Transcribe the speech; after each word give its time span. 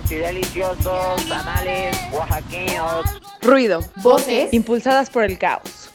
ricos 0.00 0.12
y 0.12 0.16
deliciosos 0.16 1.28
tamales 1.28 1.96
oaxaqueños. 2.12 3.04
Ruido. 3.42 3.80
Voces 4.02 4.52
impulsadas 4.52 5.10
por 5.10 5.24
el 5.24 5.38
caos. 5.38 5.90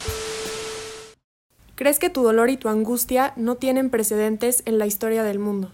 Crees 1.75 1.99
que 1.99 2.09
tu 2.09 2.23
dolor 2.23 2.49
y 2.49 2.57
tu 2.57 2.69
angustia 2.69 3.33
no 3.35 3.55
tienen 3.55 3.89
precedentes 3.89 4.63
en 4.65 4.79
la 4.79 4.85
historia 4.85 5.23
del 5.23 5.39
mundo, 5.39 5.71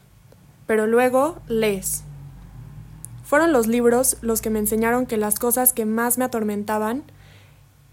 pero 0.66 0.88
luego 0.88 1.40
lees. 1.48 2.04
Fueron 3.24 3.54
los 3.54 3.68
libros 3.68 4.18
los 4.22 4.42
que 4.42 4.50
me 4.50 4.60
enseñaron 4.60 5.06
que 5.06 5.18
las 5.18 5.38
cosas 5.40 5.74
que 5.74 5.86
más 5.86 6.18
me 6.18 6.26
atormentaban 6.26 7.04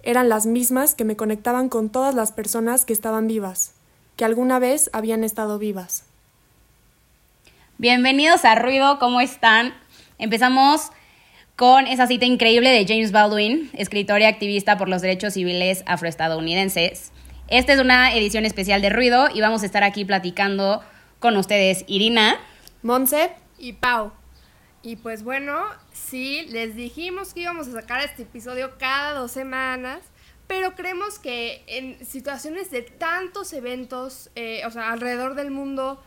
eran 0.02 0.28
las 0.28 0.46
mismas 0.46 0.94
que 0.94 1.04
me 1.04 1.16
conectaban 1.16 1.68
con 1.68 1.90
todas 1.90 2.14
las 2.14 2.32
personas 2.32 2.84
que 2.84 2.94
estaban 2.94 3.26
vivas, 3.26 3.74
que 4.16 4.24
alguna 4.24 4.58
vez 4.58 4.88
habían 4.92 5.22
estado 5.22 5.58
vivas. 5.58 6.04
Bienvenidos 7.76 8.44
a 8.44 8.54
Ruido, 8.54 8.98
¿cómo 8.98 9.20
están? 9.20 9.74
Empezamos 10.18 10.90
con 11.54 11.86
esa 11.86 12.08
cita 12.08 12.24
increíble 12.26 12.70
de 12.70 12.84
James 12.86 13.12
Baldwin, 13.12 13.70
escritor 13.72 14.20
y 14.20 14.24
activista 14.24 14.76
por 14.76 14.88
los 14.88 15.00
derechos 15.00 15.34
civiles 15.34 15.84
afroestadounidenses. 15.86 17.12
Esta 17.46 17.72
es 17.72 17.80
una 17.80 18.12
edición 18.12 18.44
especial 18.44 18.82
de 18.82 18.90
Ruido 18.90 19.28
y 19.32 19.40
vamos 19.40 19.62
a 19.62 19.66
estar 19.66 19.84
aquí 19.84 20.04
platicando 20.04 20.82
con 21.20 21.36
ustedes 21.36 21.84
Irina, 21.86 22.36
Monse 22.82 23.30
y 23.58 23.74
Pau. 23.74 24.12
Y 24.82 24.96
pues 24.96 25.22
bueno, 25.22 25.56
sí, 25.92 26.46
les 26.50 26.74
dijimos 26.74 27.32
que 27.32 27.40
íbamos 27.42 27.68
a 27.68 27.72
sacar 27.72 28.02
este 28.02 28.22
episodio 28.22 28.76
cada 28.76 29.12
dos 29.12 29.30
semanas, 29.30 30.00
pero 30.48 30.74
creemos 30.74 31.20
que 31.20 31.62
en 31.68 32.04
situaciones 32.04 32.72
de 32.72 32.82
tantos 32.82 33.52
eventos, 33.52 34.30
eh, 34.34 34.62
o 34.66 34.70
sea, 34.72 34.90
alrededor 34.90 35.36
del 35.36 35.52
mundo, 35.52 36.02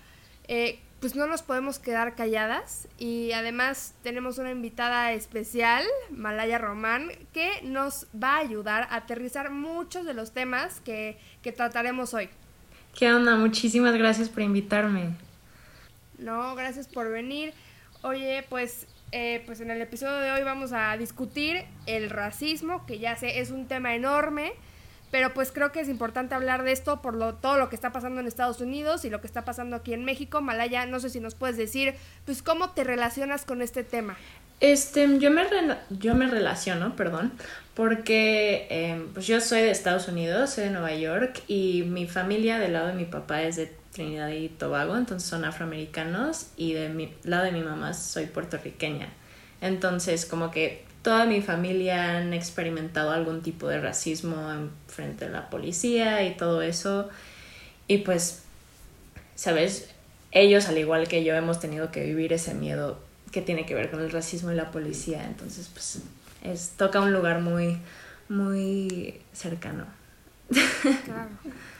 eh, 0.49 0.79
pues 1.01 1.15
no 1.15 1.25
nos 1.25 1.41
podemos 1.41 1.79
quedar 1.79 2.13
calladas 2.13 2.87
y 2.99 3.31
además 3.31 3.95
tenemos 4.03 4.37
una 4.37 4.51
invitada 4.51 5.11
especial, 5.13 5.83
Malaya 6.11 6.59
Román, 6.59 7.09
que 7.33 7.49
nos 7.63 8.05
va 8.13 8.35
a 8.35 8.37
ayudar 8.37 8.83
a 8.83 8.97
aterrizar 8.97 9.49
muchos 9.49 10.05
de 10.05 10.13
los 10.13 10.31
temas 10.31 10.79
que, 10.79 11.17
que 11.41 11.51
trataremos 11.51 12.13
hoy. 12.13 12.29
¿Qué 12.93 13.11
onda? 13.11 13.35
Muchísimas 13.35 13.95
gracias 13.95 14.29
por 14.29 14.43
invitarme. 14.43 15.15
No, 16.19 16.53
gracias 16.53 16.87
por 16.87 17.09
venir. 17.09 17.55
Oye, 18.03 18.45
pues, 18.47 18.85
eh, 19.11 19.41
pues 19.47 19.59
en 19.59 19.71
el 19.71 19.81
episodio 19.81 20.17
de 20.17 20.31
hoy 20.31 20.43
vamos 20.43 20.71
a 20.71 20.95
discutir 20.97 21.65
el 21.87 22.11
racismo, 22.11 22.85
que 22.85 22.99
ya 22.99 23.15
sé, 23.15 23.39
es 23.39 23.49
un 23.49 23.67
tema 23.67 23.95
enorme 23.95 24.53
pero 25.11 25.33
pues 25.33 25.51
creo 25.51 25.71
que 25.71 25.81
es 25.81 25.89
importante 25.89 26.33
hablar 26.33 26.63
de 26.63 26.71
esto 26.71 27.01
por 27.01 27.15
lo, 27.15 27.35
todo 27.35 27.57
lo 27.57 27.69
que 27.69 27.75
está 27.75 27.91
pasando 27.91 28.21
en 28.21 28.27
Estados 28.27 28.61
Unidos 28.61 29.05
y 29.05 29.09
lo 29.09 29.19
que 29.21 29.27
está 29.27 29.43
pasando 29.43 29.75
aquí 29.75 29.93
en 29.93 30.05
México. 30.05 30.41
Malaya, 30.41 30.85
no 30.85 30.99
sé 30.99 31.09
si 31.09 31.19
nos 31.19 31.35
puedes 31.35 31.57
decir, 31.57 31.95
pues 32.25 32.41
cómo 32.41 32.71
te 32.71 32.85
relacionas 32.85 33.45
con 33.45 33.61
este 33.61 33.83
tema. 33.83 34.17
Este, 34.61 35.19
yo 35.19 35.31
me, 35.31 35.43
yo 35.89 36.15
me 36.15 36.27
relaciono, 36.27 36.95
perdón, 36.95 37.33
porque 37.73 38.67
em, 38.69 39.11
pues 39.11 39.27
yo 39.27 39.41
soy 39.41 39.61
de 39.61 39.71
Estados 39.71 40.07
Unidos, 40.07 40.51
soy 40.51 40.65
de 40.65 40.69
Nueva 40.69 40.93
York 40.93 41.41
y 41.47 41.83
mi 41.87 42.07
familia 42.07 42.59
del 42.59 42.73
lado 42.73 42.87
de 42.87 42.93
mi 42.93 43.05
papá 43.05 43.41
es 43.41 43.55
de 43.55 43.73
Trinidad 43.91 44.29
y 44.29 44.49
Tobago, 44.49 44.95
entonces 44.95 45.27
son 45.27 45.45
afroamericanos 45.45 46.51
y 46.55 46.73
de 46.73 46.89
mi 46.89 47.13
lado 47.23 47.45
de 47.45 47.51
mi 47.51 47.61
mamá 47.61 47.93
soy 47.93 48.27
puertorriqueña. 48.27 49.09
Entonces 49.61 50.25
como 50.25 50.51
que 50.51 50.85
toda 51.01 51.25
mi 51.25 51.41
familia 51.41 52.17
han 52.17 52.33
experimentado 52.33 53.11
algún 53.11 53.41
tipo 53.41 53.67
de 53.67 53.79
racismo 53.81 54.51
en 54.51 54.71
frente 54.87 55.25
a 55.25 55.29
la 55.29 55.49
policía 55.49 56.23
y 56.23 56.35
todo 56.35 56.61
eso. 56.61 57.09
Y 57.87 57.99
pues, 57.99 58.43
¿sabes? 59.35 59.89
Ellos, 60.31 60.67
al 60.67 60.77
igual 60.77 61.07
que 61.07 61.23
yo, 61.23 61.35
hemos 61.35 61.59
tenido 61.59 61.91
que 61.91 62.03
vivir 62.03 62.33
ese 62.33 62.53
miedo 62.53 62.99
que 63.31 63.41
tiene 63.41 63.65
que 63.65 63.75
ver 63.75 63.89
con 63.89 64.01
el 64.01 64.11
racismo 64.11 64.51
y 64.51 64.55
la 64.55 64.71
policía. 64.71 65.25
Entonces, 65.25 65.69
pues, 65.73 66.01
es, 66.43 66.71
toca 66.77 67.01
un 67.01 67.13
lugar 67.13 67.41
muy, 67.41 67.79
muy 68.29 69.21
cercano. 69.33 69.85
Claro. 71.05 71.29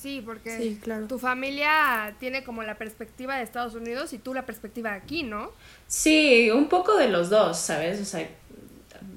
Sí, 0.00 0.22
porque 0.24 0.78
tu 1.08 1.18
familia 1.18 2.14
tiene 2.20 2.44
como 2.44 2.62
la 2.62 2.76
perspectiva 2.76 3.36
de 3.36 3.42
Estados 3.42 3.74
Unidos 3.74 4.12
y 4.12 4.18
tú 4.18 4.32
la 4.32 4.46
perspectiva 4.46 4.94
aquí, 4.94 5.24
¿no? 5.24 5.50
Sí, 5.88 6.50
un 6.52 6.68
poco 6.68 6.96
de 6.96 7.08
los 7.08 7.30
dos, 7.30 7.58
¿sabes? 7.58 8.00
O 8.00 8.04
sea, 8.04 8.28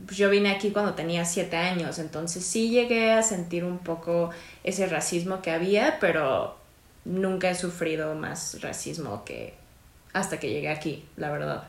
yo 0.07 0.31
vine 0.31 0.49
aquí 0.49 0.71
cuando 0.71 0.95
tenía 0.95 1.23
siete 1.25 1.55
años, 1.55 1.99
entonces 1.99 2.43
sí 2.43 2.71
llegué 2.71 3.11
a 3.11 3.21
sentir 3.21 3.63
un 3.63 3.77
poco 3.77 4.31
ese 4.63 4.87
racismo 4.87 5.43
que 5.43 5.51
había, 5.51 5.99
pero 5.99 6.57
nunca 7.05 7.51
he 7.51 7.55
sufrido 7.55 8.15
más 8.15 8.59
racismo 8.61 9.23
que 9.23 9.53
hasta 10.13 10.39
que 10.39 10.49
llegué 10.49 10.69
aquí, 10.69 11.05
la 11.15 11.31
verdad. 11.31 11.67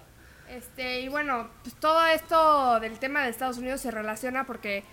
Este, 0.48 1.00
y 1.02 1.08
bueno, 1.08 1.50
pues 1.62 1.74
todo 1.74 2.06
esto 2.06 2.80
del 2.80 2.98
tema 2.98 3.24
de 3.24 3.30
Estados 3.30 3.58
Unidos 3.58 3.82
se 3.82 3.90
relaciona 3.90 4.46
porque 4.46 4.84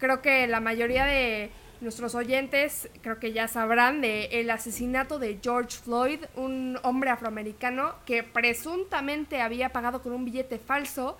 creo 0.00 0.20
que 0.20 0.48
la 0.48 0.58
mayoría 0.58 1.04
de 1.04 1.50
Nuestros 1.80 2.16
oyentes 2.16 2.88
creo 3.02 3.20
que 3.20 3.32
ya 3.32 3.46
sabrán 3.46 4.00
de 4.00 4.24
el 4.40 4.50
asesinato 4.50 5.20
de 5.20 5.38
George 5.40 5.78
Floyd, 5.78 6.24
un 6.34 6.76
hombre 6.82 7.10
afroamericano 7.10 7.94
que 8.04 8.24
presuntamente 8.24 9.40
había 9.40 9.68
pagado 9.68 10.02
con 10.02 10.12
un 10.12 10.24
billete 10.24 10.58
falso 10.58 11.16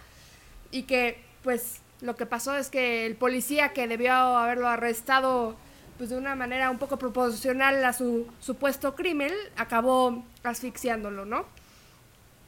y 0.73 0.83
que 0.83 1.23
pues 1.45 1.81
lo 2.01 2.17
que 2.17 2.27
pasó 2.27 2.57
es 2.57 2.71
que 2.71 3.07
el 3.07 3.15
policía 3.15 3.73
que 3.73 3.87
debió 3.87 4.13
haberlo 4.13 4.69
arrestado 4.69 5.57
pues 5.97 6.11
de 6.11 6.17
una 6.17 6.35
manera 6.35 6.71
un 6.71 6.79
poco 6.79 6.97
proporcional 6.97 7.85
a 7.85 7.93
su 7.93 8.27
supuesto 8.41 8.97
crimen 8.97 9.33
acabó 9.57 10.25
asfixiándolo, 10.43 11.25
¿no? 11.25 11.45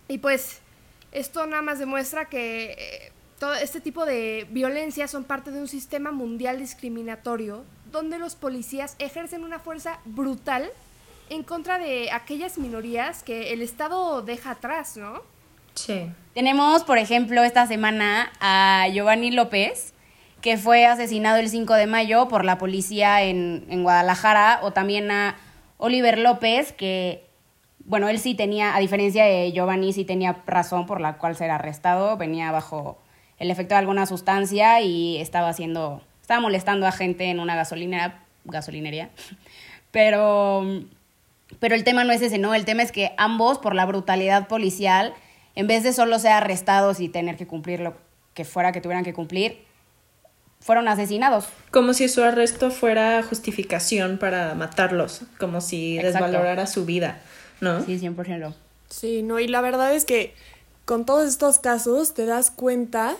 Y 0.08 0.18
pues 0.18 0.60
esto 1.12 1.46
nada 1.46 1.62
más 1.62 1.78
demuestra 1.78 2.24
que 2.24 2.72
eh, 2.72 3.12
todo 3.38 3.54
este 3.54 3.80
tipo 3.80 4.04
de 4.04 4.46
violencia 4.50 5.08
son 5.08 5.24
parte 5.24 5.50
de 5.50 5.60
un 5.60 5.68
sistema 5.68 6.12
mundial 6.12 6.58
discriminatorio 6.58 7.64
donde 7.90 8.18
los 8.18 8.34
policías 8.34 8.96
ejercen 8.98 9.44
una 9.44 9.58
fuerza 9.58 10.00
brutal 10.04 10.70
en 11.28 11.42
contra 11.42 11.78
de 11.78 12.10
aquellas 12.10 12.58
minorías 12.58 13.22
que 13.22 13.52
el 13.52 13.62
Estado 13.62 14.22
deja 14.22 14.52
atrás, 14.52 14.96
¿no? 14.96 15.22
Sí. 15.74 16.10
Tenemos, 16.34 16.82
por 16.84 16.98
ejemplo, 16.98 17.42
esta 17.44 17.66
semana 17.66 18.32
a 18.40 18.86
Giovanni 18.92 19.30
López, 19.30 19.94
que 20.40 20.56
fue 20.56 20.86
asesinado 20.86 21.38
el 21.38 21.48
5 21.48 21.74
de 21.74 21.86
mayo 21.86 22.28
por 22.28 22.44
la 22.44 22.58
policía 22.58 23.22
en, 23.22 23.66
en 23.68 23.82
Guadalajara, 23.82 24.60
o 24.62 24.72
también 24.72 25.10
a 25.10 25.36
Oliver 25.76 26.18
López, 26.18 26.72
que, 26.72 27.26
bueno, 27.84 28.08
él 28.08 28.18
sí 28.18 28.34
tenía, 28.34 28.74
a 28.74 28.80
diferencia 28.80 29.24
de 29.24 29.52
Giovanni, 29.52 29.92
sí 29.92 30.04
tenía 30.04 30.42
razón 30.46 30.86
por 30.86 31.00
la 31.00 31.18
cual 31.18 31.36
ser 31.36 31.50
arrestado, 31.50 32.16
venía 32.16 32.50
bajo 32.50 32.98
el 33.38 33.50
efecto 33.50 33.74
de 33.74 33.78
alguna 33.78 34.06
sustancia 34.06 34.80
y 34.80 35.16
estaba 35.18 35.48
haciendo 35.48 36.02
estaba 36.30 36.42
molestando 36.42 36.86
a 36.86 36.92
gente 36.92 37.24
en 37.24 37.40
una 37.40 37.56
gasolinera, 37.56 38.22
gasolinería. 38.44 39.10
Pero, 39.90 40.64
pero 41.58 41.74
el 41.74 41.82
tema 41.82 42.04
no 42.04 42.12
es 42.12 42.22
ese, 42.22 42.38
¿no? 42.38 42.54
El 42.54 42.64
tema 42.64 42.84
es 42.84 42.92
que 42.92 43.10
ambos, 43.18 43.58
por 43.58 43.74
la 43.74 43.84
brutalidad 43.84 44.46
policial, 44.46 45.12
en 45.56 45.66
vez 45.66 45.82
de 45.82 45.92
solo 45.92 46.20
ser 46.20 46.30
arrestados 46.30 47.00
y 47.00 47.08
tener 47.08 47.36
que 47.36 47.48
cumplir 47.48 47.80
lo 47.80 47.96
que 48.34 48.44
fuera 48.44 48.70
que 48.70 48.80
tuvieran 48.80 49.02
que 49.02 49.12
cumplir, 49.12 49.64
fueron 50.60 50.86
asesinados. 50.86 51.48
Como 51.72 51.94
si 51.94 52.08
su 52.08 52.22
arresto 52.22 52.70
fuera 52.70 53.20
justificación 53.24 54.16
para 54.18 54.54
matarlos, 54.54 55.22
como 55.40 55.60
si 55.60 55.98
desvalorara 55.98 56.68
su 56.68 56.84
vida, 56.84 57.18
¿no? 57.60 57.84
Sí, 57.84 57.98
100%. 57.98 58.54
Sí, 58.88 59.24
no, 59.24 59.40
y 59.40 59.48
la 59.48 59.62
verdad 59.62 59.92
es 59.92 60.04
que 60.04 60.36
con 60.84 61.04
todos 61.04 61.28
estos 61.28 61.58
casos 61.58 62.14
te 62.14 62.24
das 62.24 62.52
cuenta 62.52 63.16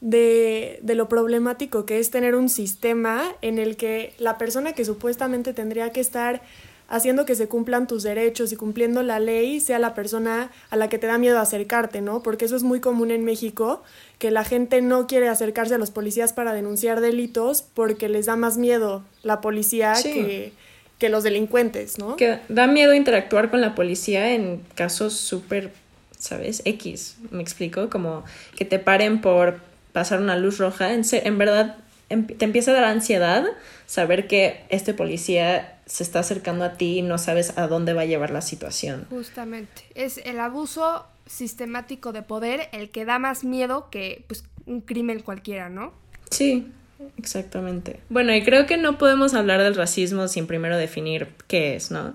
de, 0.00 0.78
de, 0.82 0.94
lo 0.94 1.08
problemático 1.08 1.86
que 1.86 1.98
es 1.98 2.10
tener 2.10 2.34
un 2.34 2.48
sistema 2.48 3.34
en 3.40 3.58
el 3.58 3.76
que 3.76 4.12
la 4.18 4.36
persona 4.36 4.72
que 4.72 4.84
supuestamente 4.84 5.54
tendría 5.54 5.90
que 5.90 6.00
estar 6.00 6.42
haciendo 6.88 7.26
que 7.26 7.34
se 7.34 7.48
cumplan 7.48 7.86
tus 7.86 8.02
derechos 8.02 8.52
y 8.52 8.56
cumpliendo 8.56 9.02
la 9.02 9.18
ley 9.18 9.60
sea 9.60 9.78
la 9.78 9.94
persona 9.94 10.50
a 10.70 10.76
la 10.76 10.88
que 10.88 10.98
te 10.98 11.06
da 11.06 11.18
miedo 11.18 11.38
acercarte, 11.38 12.00
¿no? 12.00 12.22
Porque 12.22 12.44
eso 12.44 12.56
es 12.56 12.62
muy 12.62 12.80
común 12.80 13.10
en 13.10 13.24
México, 13.24 13.82
que 14.18 14.30
la 14.30 14.44
gente 14.44 14.80
no 14.82 15.06
quiere 15.06 15.28
acercarse 15.28 15.74
a 15.74 15.78
los 15.78 15.90
policías 15.90 16.32
para 16.32 16.52
denunciar 16.52 17.00
delitos 17.00 17.62
porque 17.62 18.08
les 18.08 18.26
da 18.26 18.36
más 18.36 18.56
miedo 18.56 19.02
la 19.22 19.40
policía 19.40 19.94
que, 20.02 20.52
que 20.98 21.08
los 21.08 21.24
delincuentes, 21.24 21.98
¿no? 21.98 22.16
Que 22.16 22.38
da 22.48 22.66
miedo 22.66 22.94
interactuar 22.94 23.50
con 23.50 23.60
la 23.60 23.74
policía 23.74 24.32
en 24.32 24.62
casos 24.74 25.14
súper, 25.14 25.72
¿sabes? 26.16 26.62
X, 26.64 27.16
me 27.30 27.42
explico, 27.42 27.90
como 27.90 28.24
que 28.56 28.64
te 28.64 28.78
paren 28.78 29.20
por 29.20 29.60
pasar 29.96 30.20
una 30.20 30.36
luz 30.36 30.58
roja, 30.58 30.92
en, 30.92 31.04
en 31.10 31.38
verdad 31.38 31.76
em, 32.10 32.26
te 32.26 32.44
empieza 32.44 32.72
a 32.72 32.74
dar 32.74 32.84
ansiedad 32.84 33.46
saber 33.86 34.26
que 34.26 34.66
este 34.68 34.92
policía 34.92 35.78
se 35.86 36.02
está 36.02 36.18
acercando 36.18 36.66
a 36.66 36.74
ti 36.74 36.98
y 36.98 37.02
no 37.02 37.16
sabes 37.16 37.56
a 37.56 37.66
dónde 37.66 37.94
va 37.94 38.02
a 38.02 38.04
llevar 38.04 38.28
la 38.28 38.42
situación. 38.42 39.06
Justamente. 39.08 39.84
Es 39.94 40.18
el 40.18 40.38
abuso 40.38 41.06
sistemático 41.24 42.12
de 42.12 42.20
poder 42.20 42.68
el 42.72 42.90
que 42.90 43.06
da 43.06 43.18
más 43.18 43.42
miedo 43.42 43.88
que 43.90 44.22
pues, 44.26 44.44
un 44.66 44.82
crimen 44.82 45.20
cualquiera, 45.20 45.70
¿no? 45.70 45.94
Sí, 46.30 46.70
exactamente. 47.16 48.00
Bueno, 48.10 48.34
y 48.34 48.44
creo 48.44 48.66
que 48.66 48.76
no 48.76 48.98
podemos 48.98 49.32
hablar 49.32 49.62
del 49.62 49.76
racismo 49.76 50.28
sin 50.28 50.46
primero 50.46 50.76
definir 50.76 51.28
qué 51.46 51.74
es, 51.74 51.90
¿no? 51.90 52.12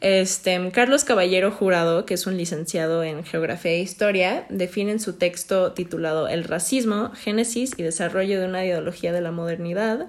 Este, 0.00 0.70
Carlos 0.72 1.04
Caballero 1.04 1.50
Jurado, 1.50 2.06
que 2.06 2.14
es 2.14 2.26
un 2.26 2.38
licenciado 2.38 3.04
en 3.04 3.22
Geografía 3.22 3.72
e 3.72 3.80
Historia, 3.80 4.46
define 4.48 4.92
en 4.92 5.00
su 5.00 5.14
texto 5.14 5.72
titulado 5.72 6.26
El 6.26 6.44
racismo, 6.44 7.12
génesis 7.14 7.72
y 7.76 7.82
desarrollo 7.82 8.40
de 8.40 8.46
una 8.46 8.64
ideología 8.64 9.12
de 9.12 9.20
la 9.20 9.30
modernidad 9.30 10.06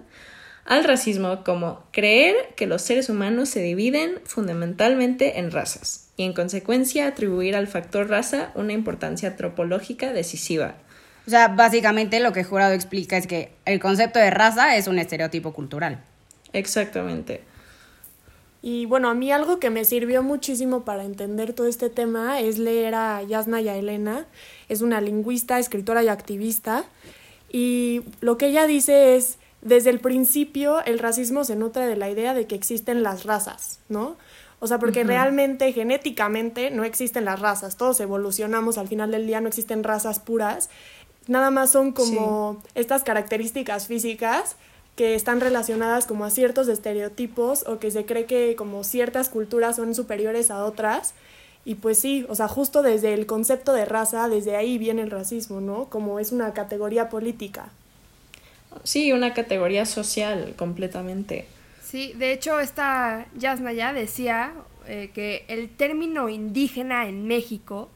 al 0.65 0.83
racismo 0.83 1.43
como 1.43 1.83
creer 1.91 2.35
que 2.55 2.67
los 2.67 2.81
seres 2.81 3.09
humanos 3.09 3.49
se 3.49 3.61
dividen 3.61 4.19
fundamentalmente 4.25 5.39
en 5.39 5.51
razas 5.51 6.09
y 6.15 6.23
en 6.23 6.33
consecuencia 6.33 7.07
atribuir 7.07 7.55
al 7.55 7.67
factor 7.67 8.09
raza 8.09 8.51
una 8.55 8.73
importancia 8.73 9.29
antropológica 9.29 10.13
decisiva. 10.13 10.75
O 11.27 11.29
sea, 11.29 11.49
básicamente 11.49 12.19
lo 12.19 12.31
que 12.31 12.43
Jurado 12.43 12.73
explica 12.73 13.17
es 13.17 13.27
que 13.27 13.51
el 13.65 13.79
concepto 13.79 14.19
de 14.19 14.31
raza 14.31 14.75
es 14.75 14.87
un 14.87 14.99
estereotipo 14.99 15.53
cultural. 15.53 16.03
Exactamente. 16.53 17.41
Y 18.61 18.85
bueno, 18.85 19.09
a 19.09 19.15
mí 19.15 19.31
algo 19.31 19.59
que 19.59 19.69
me 19.69 19.85
sirvió 19.85 20.21
muchísimo 20.21 20.85
para 20.85 21.03
entender 21.03 21.53
todo 21.53 21.67
este 21.67 21.89
tema 21.89 22.39
es 22.39 22.59
leer 22.59 22.93
a 22.93 23.23
Yasna 23.23 23.59
Elena. 23.59 24.27
Es 24.69 24.81
una 24.81 25.01
lingüista, 25.01 25.57
escritora 25.57 26.03
y 26.03 26.09
activista. 26.09 26.85
Y 27.49 28.01
lo 28.21 28.37
que 28.37 28.47
ella 28.47 28.67
dice 28.67 29.15
es, 29.15 29.39
desde 29.61 29.89
el 29.89 29.99
principio 29.99 30.83
el 30.85 30.99
racismo 30.99 31.43
se 31.43 31.55
nutre 31.55 31.85
de 31.87 31.95
la 31.95 32.09
idea 32.09 32.33
de 32.33 32.47
que 32.47 32.55
existen 32.55 33.03
las 33.03 33.25
razas, 33.25 33.79
¿no? 33.89 34.17
O 34.59 34.67
sea, 34.67 34.77
porque 34.77 35.03
realmente 35.03 35.73
genéticamente 35.73 36.69
no 36.69 36.83
existen 36.83 37.25
las 37.25 37.39
razas, 37.39 37.77
todos 37.77 37.99
evolucionamos, 37.99 38.77
al 38.77 38.87
final 38.87 39.09
del 39.09 39.25
día 39.25 39.41
no 39.41 39.47
existen 39.47 39.83
razas 39.83 40.19
puras, 40.19 40.69
nada 41.27 41.49
más 41.49 41.71
son 41.71 41.93
como 41.93 42.61
estas 42.75 43.03
características 43.03 43.87
físicas 43.87 44.55
que 45.01 45.15
están 45.15 45.41
relacionadas 45.41 46.05
como 46.05 46.25
a 46.25 46.29
ciertos 46.29 46.67
estereotipos 46.67 47.65
o 47.67 47.79
que 47.79 47.89
se 47.89 48.05
cree 48.05 48.25
que 48.25 48.55
como 48.55 48.83
ciertas 48.83 49.29
culturas 49.29 49.77
son 49.77 49.95
superiores 49.95 50.51
a 50.51 50.63
otras. 50.63 51.15
Y 51.65 51.73
pues 51.73 51.97
sí, 51.97 52.23
o 52.29 52.35
sea, 52.35 52.47
justo 52.47 52.83
desde 52.83 53.15
el 53.15 53.25
concepto 53.25 53.73
de 53.73 53.85
raza, 53.85 54.29
desde 54.29 54.55
ahí 54.55 54.77
viene 54.77 55.01
el 55.01 55.09
racismo, 55.09 55.59
¿no? 55.59 55.85
Como 55.85 56.19
es 56.19 56.31
una 56.31 56.53
categoría 56.53 57.09
política. 57.09 57.69
Sí, 58.83 59.11
una 59.11 59.33
categoría 59.33 59.87
social 59.87 60.53
completamente. 60.55 61.47
Sí, 61.83 62.13
de 62.13 62.31
hecho 62.31 62.59
esta 62.59 63.25
Yasna 63.35 63.73
ya 63.73 63.93
decía 63.93 64.53
eh, 64.87 65.09
que 65.15 65.45
el 65.47 65.69
término 65.69 66.29
indígena 66.29 67.07
en 67.07 67.25
México 67.25 67.89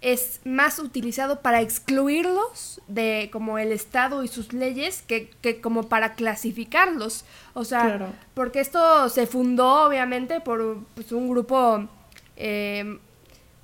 es 0.00 0.40
más 0.44 0.78
utilizado 0.78 1.40
para 1.40 1.60
excluirlos 1.60 2.80
de 2.86 3.30
como 3.32 3.58
el 3.58 3.72
Estado 3.72 4.22
y 4.22 4.28
sus 4.28 4.52
leyes 4.52 5.02
que, 5.02 5.30
como 5.60 5.88
para 5.88 6.14
clasificarlos. 6.14 7.24
O 7.54 7.64
sea, 7.64 8.12
porque 8.34 8.60
esto 8.60 9.08
se 9.08 9.26
fundó 9.26 9.86
obviamente 9.86 10.40
por 10.40 10.84
pues, 10.94 11.12
un 11.12 11.28
grupo, 11.28 11.88
eh, 12.36 12.98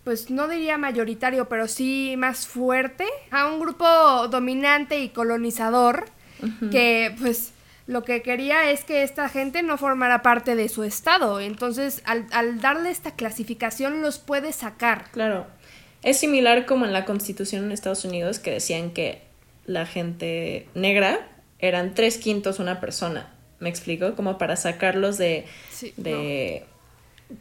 pues 0.04 0.30
no 0.30 0.48
diría 0.48 0.78
mayoritario, 0.78 1.48
pero 1.48 1.68
sí 1.68 2.14
más 2.16 2.46
fuerte, 2.46 3.06
a 3.30 3.46
un 3.46 3.60
grupo 3.60 4.28
dominante 4.28 5.00
y 5.00 5.10
colonizador 5.10 6.06
que 6.72 7.14
pues 7.20 7.52
lo 7.86 8.02
que 8.02 8.22
quería 8.22 8.70
es 8.70 8.84
que 8.84 9.04
esta 9.04 9.28
gente 9.28 9.62
no 9.62 9.76
formara 9.78 10.22
parte 10.22 10.56
de 10.56 10.68
su 10.68 10.82
Estado. 10.82 11.40
Entonces, 11.40 12.02
al, 12.04 12.26
al 12.32 12.60
darle 12.60 12.90
esta 12.90 13.12
clasificación 13.12 14.02
los 14.02 14.18
puede 14.18 14.52
sacar. 14.52 15.10
Claro. 15.12 15.46
Es 16.02 16.18
similar 16.18 16.66
como 16.66 16.84
en 16.84 16.92
la 16.92 17.04
constitución 17.04 17.64
en 17.64 17.72
Estados 17.72 18.04
Unidos 18.04 18.38
que 18.38 18.50
decían 18.50 18.90
que 18.90 19.22
la 19.66 19.86
gente 19.86 20.66
negra 20.74 21.28
eran 21.60 21.94
tres 21.94 22.18
quintos 22.18 22.58
una 22.58 22.80
persona. 22.80 23.32
¿Me 23.60 23.68
explico? 23.68 24.16
Como 24.16 24.36
para 24.36 24.56
sacarlos 24.56 25.16
de, 25.16 25.46
de 25.96 26.64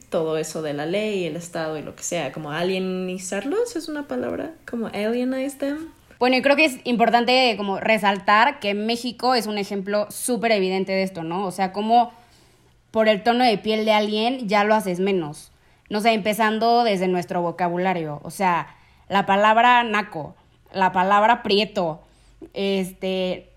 todo 0.10 0.38
eso 0.38 0.62
de 0.62 0.74
la 0.74 0.86
ley, 0.86 1.26
el 1.26 1.36
Estado 1.36 1.80
y 1.80 1.82
lo 1.82 1.96
que 1.96 2.04
sea. 2.04 2.32
Como 2.32 2.52
alienizarlos 2.52 3.76
es 3.76 3.90
una 3.90 4.08
palabra. 4.08 4.54
Como 4.70 4.88
alienize 4.88 5.58
them. 5.58 5.90
Bueno, 6.20 6.36
y 6.36 6.44
creo 6.44 6.56
que 6.56 6.66
es 6.66 6.78
importante 6.84 7.56
como 7.58 7.80
resaltar 7.80 8.60
que 8.60 8.76
México 8.76 9.34
es 9.34 9.48
un 9.48 9.58
ejemplo 9.58 10.06
súper 10.12 10.52
evidente 10.52 10.92
de 10.92 11.02
esto, 11.02 11.24
¿no? 11.24 11.48
O 11.48 11.52
sea, 11.52 11.74
como 11.74 12.14
por 12.92 13.08
el 13.08 13.24
tono 13.24 13.44
de 13.44 13.58
piel 13.58 13.86
de 13.86 13.94
alguien 13.94 14.48
ya 14.48 14.64
lo 14.64 14.76
haces 14.76 15.00
menos 15.00 15.51
no 15.92 16.00
sé, 16.00 16.14
empezando 16.14 16.86
desde 16.86 17.10
nuestro 17.10 17.42
vocabulario, 17.42 18.22
o 18.24 18.32
sea, 18.32 18.74
la 19.10 19.26
palabra 19.26 19.84
naco, 19.84 20.38
la 20.72 20.94
palabra 20.94 21.44
prieto, 21.44 22.02
este, 22.54 23.50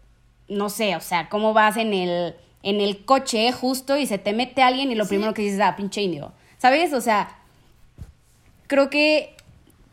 no 0.49 0.69
sé, 0.69 0.97
o 0.97 1.01
sea, 1.01 1.29
cómo 1.29 1.53
vas 1.53 1.77
en 1.77 1.95
el, 1.95 2.35
en 2.65 2.81
el 2.81 3.05
coche 3.05 3.53
justo 3.53 3.97
y 3.97 4.07
se 4.07 4.19
te 4.19 4.33
mete 4.33 4.65
alguien 4.65 4.91
y 4.91 4.97
lo 4.97 5.07
primero 5.07 5.33
que 5.33 5.43
dices, 5.43 5.61
ah, 5.61 5.77
pinche 5.77 6.03
indio, 6.03 6.33
¿sabes? 6.59 6.93
O 6.93 7.01
sea, 7.01 7.39
creo 8.67 8.91
que 8.91 9.37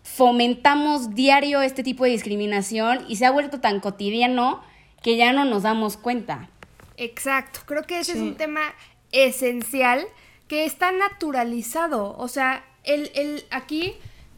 fomentamos 0.02 1.14
diario 1.14 1.62
este 1.62 1.84
tipo 1.84 2.06
de 2.06 2.10
discriminación 2.10 3.06
y 3.08 3.18
se 3.18 3.28
ha 3.28 3.32
vuelto 3.32 3.60
tan 3.60 3.80
cotidiano 3.82 4.64
que 5.04 5.16
ya 5.16 5.32
no 5.32 5.46
nos 5.46 5.62
damos 5.62 5.96
cuenta. 5.96 6.50
Exacto, 6.98 7.60
creo 7.68 7.84
que 7.84 8.00
ese 8.00 8.14
es 8.14 8.18
un 8.18 8.36
tema 8.36 8.62
esencial 9.12 10.08
que 10.52 10.66
está 10.66 10.92
naturalizado. 10.92 12.14
O 12.18 12.28
sea, 12.28 12.66
el, 12.84 13.10
el, 13.16 13.46
aquí 13.52 13.94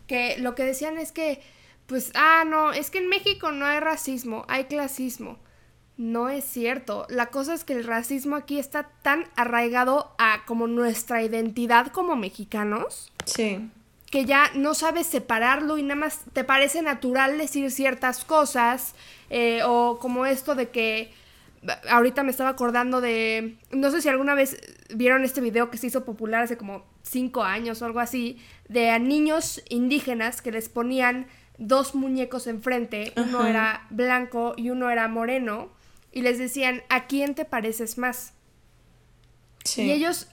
que 0.05 0.37
lo 0.37 0.53
que 0.53 0.61
decían 0.61 0.99
es 0.99 1.11
que, 1.11 1.41
pues, 1.87 2.11
ah, 2.13 2.43
no, 2.45 2.71
es 2.71 2.91
que 2.91 2.99
en 2.99 3.09
México 3.09 3.51
no 3.51 3.65
hay 3.65 3.79
racismo, 3.79 4.45
hay 4.47 4.65
clasismo. 4.65 5.39
No 5.97 6.29
es 6.29 6.45
cierto. 6.45 7.07
La 7.09 7.31
cosa 7.31 7.55
es 7.55 7.63
que 7.63 7.73
el 7.73 7.83
racismo 7.83 8.35
aquí 8.35 8.59
está 8.59 8.91
tan 9.01 9.25
arraigado 9.35 10.13
a 10.19 10.45
como 10.45 10.67
nuestra 10.67 11.23
identidad 11.23 11.87
como 11.87 12.15
mexicanos. 12.15 13.11
Sí. 13.25 13.71
Que 14.11 14.25
ya 14.25 14.51
no 14.53 14.75
sabes 14.75 15.07
separarlo 15.07 15.79
y 15.79 15.81
nada 15.81 15.99
más 15.99 16.19
te 16.31 16.43
parece 16.43 16.83
natural 16.83 17.39
decir 17.39 17.71
ciertas 17.71 18.23
cosas. 18.23 18.93
Eh, 19.31 19.61
o 19.65 19.97
como 19.97 20.27
esto 20.27 20.53
de 20.53 20.69
que 20.69 21.11
ahorita 21.89 22.23
me 22.23 22.31
estaba 22.31 22.49
acordando 22.49 23.01
de, 23.01 23.57
no 23.71 23.91
sé 23.91 24.01
si 24.01 24.09
alguna 24.09 24.35
vez 24.35 24.59
vieron 24.93 25.23
este 25.23 25.41
video 25.41 25.71
que 25.71 25.77
se 25.77 25.87
hizo 25.87 26.05
popular 26.05 26.43
hace 26.43 26.57
como 26.57 26.85
cinco 27.03 27.43
años 27.43 27.81
o 27.81 27.85
algo 27.85 27.99
así, 27.99 28.39
de 28.67 28.89
a 28.89 28.99
niños 28.99 29.63
indígenas 29.69 30.41
que 30.41 30.51
les 30.51 30.69
ponían 30.69 31.27
dos 31.57 31.95
muñecos 31.95 32.47
enfrente, 32.47 33.13
uno 33.15 33.45
era 33.45 33.87
blanco 33.89 34.53
y 34.57 34.69
uno 34.69 34.89
era 34.89 35.07
moreno, 35.07 35.69
y 36.11 36.21
les 36.21 36.37
decían, 36.37 36.83
¿a 36.89 37.07
quién 37.07 37.35
te 37.35 37.45
pareces 37.45 37.97
más? 37.97 38.33
Y 39.77 39.91
ellos, 39.91 40.27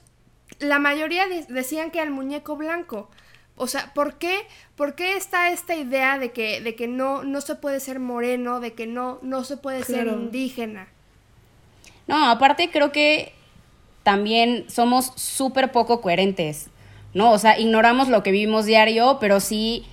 la 0.59 0.79
mayoría 0.79 1.25
decían 1.47 1.91
que 1.91 1.99
al 1.99 2.11
muñeco 2.11 2.55
blanco. 2.55 3.09
O 3.55 3.67
sea, 3.67 3.93
¿por 3.93 4.17
qué, 4.17 4.47
¿por 4.75 4.95
qué 4.95 5.15
está 5.15 5.51
esta 5.51 5.75
idea 5.75 6.17
de 6.17 6.31
que, 6.31 6.61
de 6.61 6.75
que 6.75 6.87
no, 6.87 7.23
no 7.23 7.41
se 7.41 7.55
puede 7.55 7.79
ser 7.79 7.99
moreno, 7.99 8.59
de 8.59 8.73
que 8.73 8.87
no, 8.87 9.19
no 9.21 9.43
se 9.43 9.57
puede 9.57 9.83
ser 9.83 10.07
indígena? 10.07 10.87
No, 12.07 12.29
aparte 12.29 12.69
creo 12.71 12.91
que 12.91 13.33
también 14.03 14.65
somos 14.67 15.11
súper 15.15 15.71
poco 15.71 16.01
coherentes, 16.01 16.69
¿no? 17.13 17.31
O 17.31 17.37
sea, 17.37 17.59
ignoramos 17.59 18.09
lo 18.09 18.23
que 18.23 18.31
vivimos 18.31 18.65
diario, 18.65 19.17
pero 19.19 19.39
sí 19.39 19.85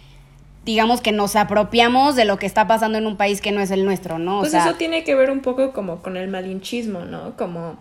digamos 0.69 1.01
que 1.01 1.13
nos 1.13 1.35
apropiamos 1.35 2.15
de 2.15 2.27
lo 2.27 2.39
que 2.39 2.45
está 2.45 2.67
pasando 2.67 2.99
en 2.99 3.07
un 3.07 3.17
país 3.17 3.41
que 3.41 3.53
no 3.53 3.63
es 3.63 3.71
el 3.71 3.87
nuestro, 3.87 4.19
¿no? 4.19 4.39
O 4.39 4.41
pues 4.41 4.53
eso 4.53 4.75
tiene 4.75 5.03
que 5.03 5.15
ver 5.15 5.31
un 5.31 5.41
poco 5.41 5.73
como 5.73 6.03
con 6.03 6.19
el 6.19 6.29
malinchismo, 6.29 7.07
¿no? 7.07 7.37
Como, 7.39 7.79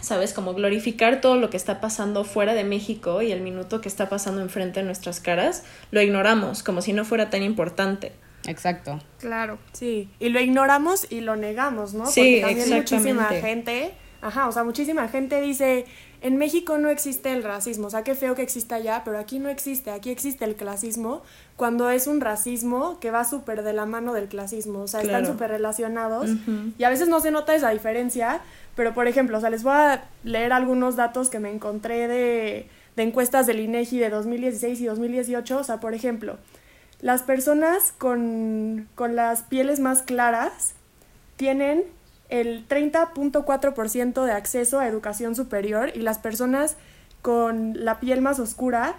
¿sabes? 0.00 0.32
Como 0.32 0.54
glorificar 0.54 1.20
todo 1.20 1.36
lo 1.36 1.50
que 1.50 1.56
está 1.56 1.80
pasando 1.80 2.24
fuera 2.24 2.54
de 2.54 2.64
México 2.64 3.22
y 3.22 3.30
el 3.30 3.42
minuto 3.42 3.80
que 3.80 3.88
está 3.88 4.08
pasando 4.08 4.40
enfrente 4.40 4.80
de 4.80 4.86
nuestras 4.86 5.20
caras, 5.20 5.62
lo 5.92 6.02
ignoramos, 6.02 6.64
como 6.64 6.82
si 6.82 6.92
no 6.92 7.04
fuera 7.04 7.30
tan 7.30 7.44
importante. 7.44 8.10
Exacto. 8.46 9.00
Claro. 9.18 9.58
Sí, 9.72 10.08
y 10.18 10.30
lo 10.30 10.40
ignoramos 10.40 11.06
y 11.10 11.20
lo 11.20 11.36
negamos, 11.36 11.94
¿no? 11.94 12.06
Sí, 12.06 12.40
Porque 12.40 12.56
también 12.56 12.78
muchísima 12.78 13.24
gente, 13.26 13.92
ajá, 14.20 14.48
o 14.48 14.52
sea, 14.52 14.64
muchísima 14.64 15.08
gente 15.08 15.40
dice, 15.40 15.86
en 16.22 16.36
México 16.36 16.78
no 16.78 16.90
existe 16.90 17.32
el 17.32 17.42
racismo, 17.42 17.86
o 17.86 17.90
sea, 17.90 18.04
qué 18.04 18.14
feo 18.14 18.34
que 18.34 18.42
exista 18.42 18.76
allá, 18.76 19.02
pero 19.04 19.18
aquí 19.18 19.38
no 19.38 19.48
existe, 19.48 19.90
aquí 19.90 20.10
existe 20.10 20.44
el 20.44 20.54
clasismo, 20.54 21.22
cuando 21.56 21.90
es 21.90 22.06
un 22.06 22.20
racismo 22.20 22.98
que 23.00 23.10
va 23.10 23.24
súper 23.24 23.62
de 23.62 23.72
la 23.72 23.86
mano 23.86 24.12
del 24.12 24.28
clasismo, 24.28 24.80
o 24.80 24.88
sea, 24.88 25.00
están 25.00 25.26
súper 25.26 25.50
relacionados 25.50 26.30
y 26.78 26.84
a 26.84 26.90
veces 26.90 27.08
no 27.08 27.20
se 27.20 27.30
nota 27.30 27.54
esa 27.54 27.70
diferencia, 27.70 28.40
pero 28.74 28.94
por 28.94 29.08
ejemplo, 29.08 29.38
o 29.38 29.40
sea, 29.40 29.50
les 29.50 29.62
voy 29.62 29.72
a 29.74 30.04
leer 30.24 30.52
algunos 30.52 30.96
datos 30.96 31.28
que 31.28 31.38
me 31.38 31.50
encontré 31.50 32.08
de, 32.08 32.68
de 32.96 33.02
encuestas 33.02 33.46
del 33.46 33.60
INEGI 33.60 33.98
de 33.98 34.10
2016 34.10 34.80
y 34.80 34.86
2018, 34.86 35.58
o 35.58 35.64
sea, 35.64 35.80
por 35.80 35.94
ejemplo, 35.94 36.38
las 37.02 37.22
personas 37.22 37.92
con, 37.96 38.88
las 38.98 39.42
pieles 39.42 39.80
más 39.80 40.02
claras 40.02 40.74
tienen 41.36 41.84
el 42.28 42.68
30.4% 42.68 44.24
de 44.24 44.32
acceso 44.32 44.78
a 44.78 44.86
educación 44.86 45.34
superior 45.34 45.90
y 45.94 46.00
las 46.00 46.18
personas 46.18 46.76
con 47.22 47.84
la 47.84 48.00
piel 48.00 48.20
más 48.20 48.38
oscura 48.38 48.96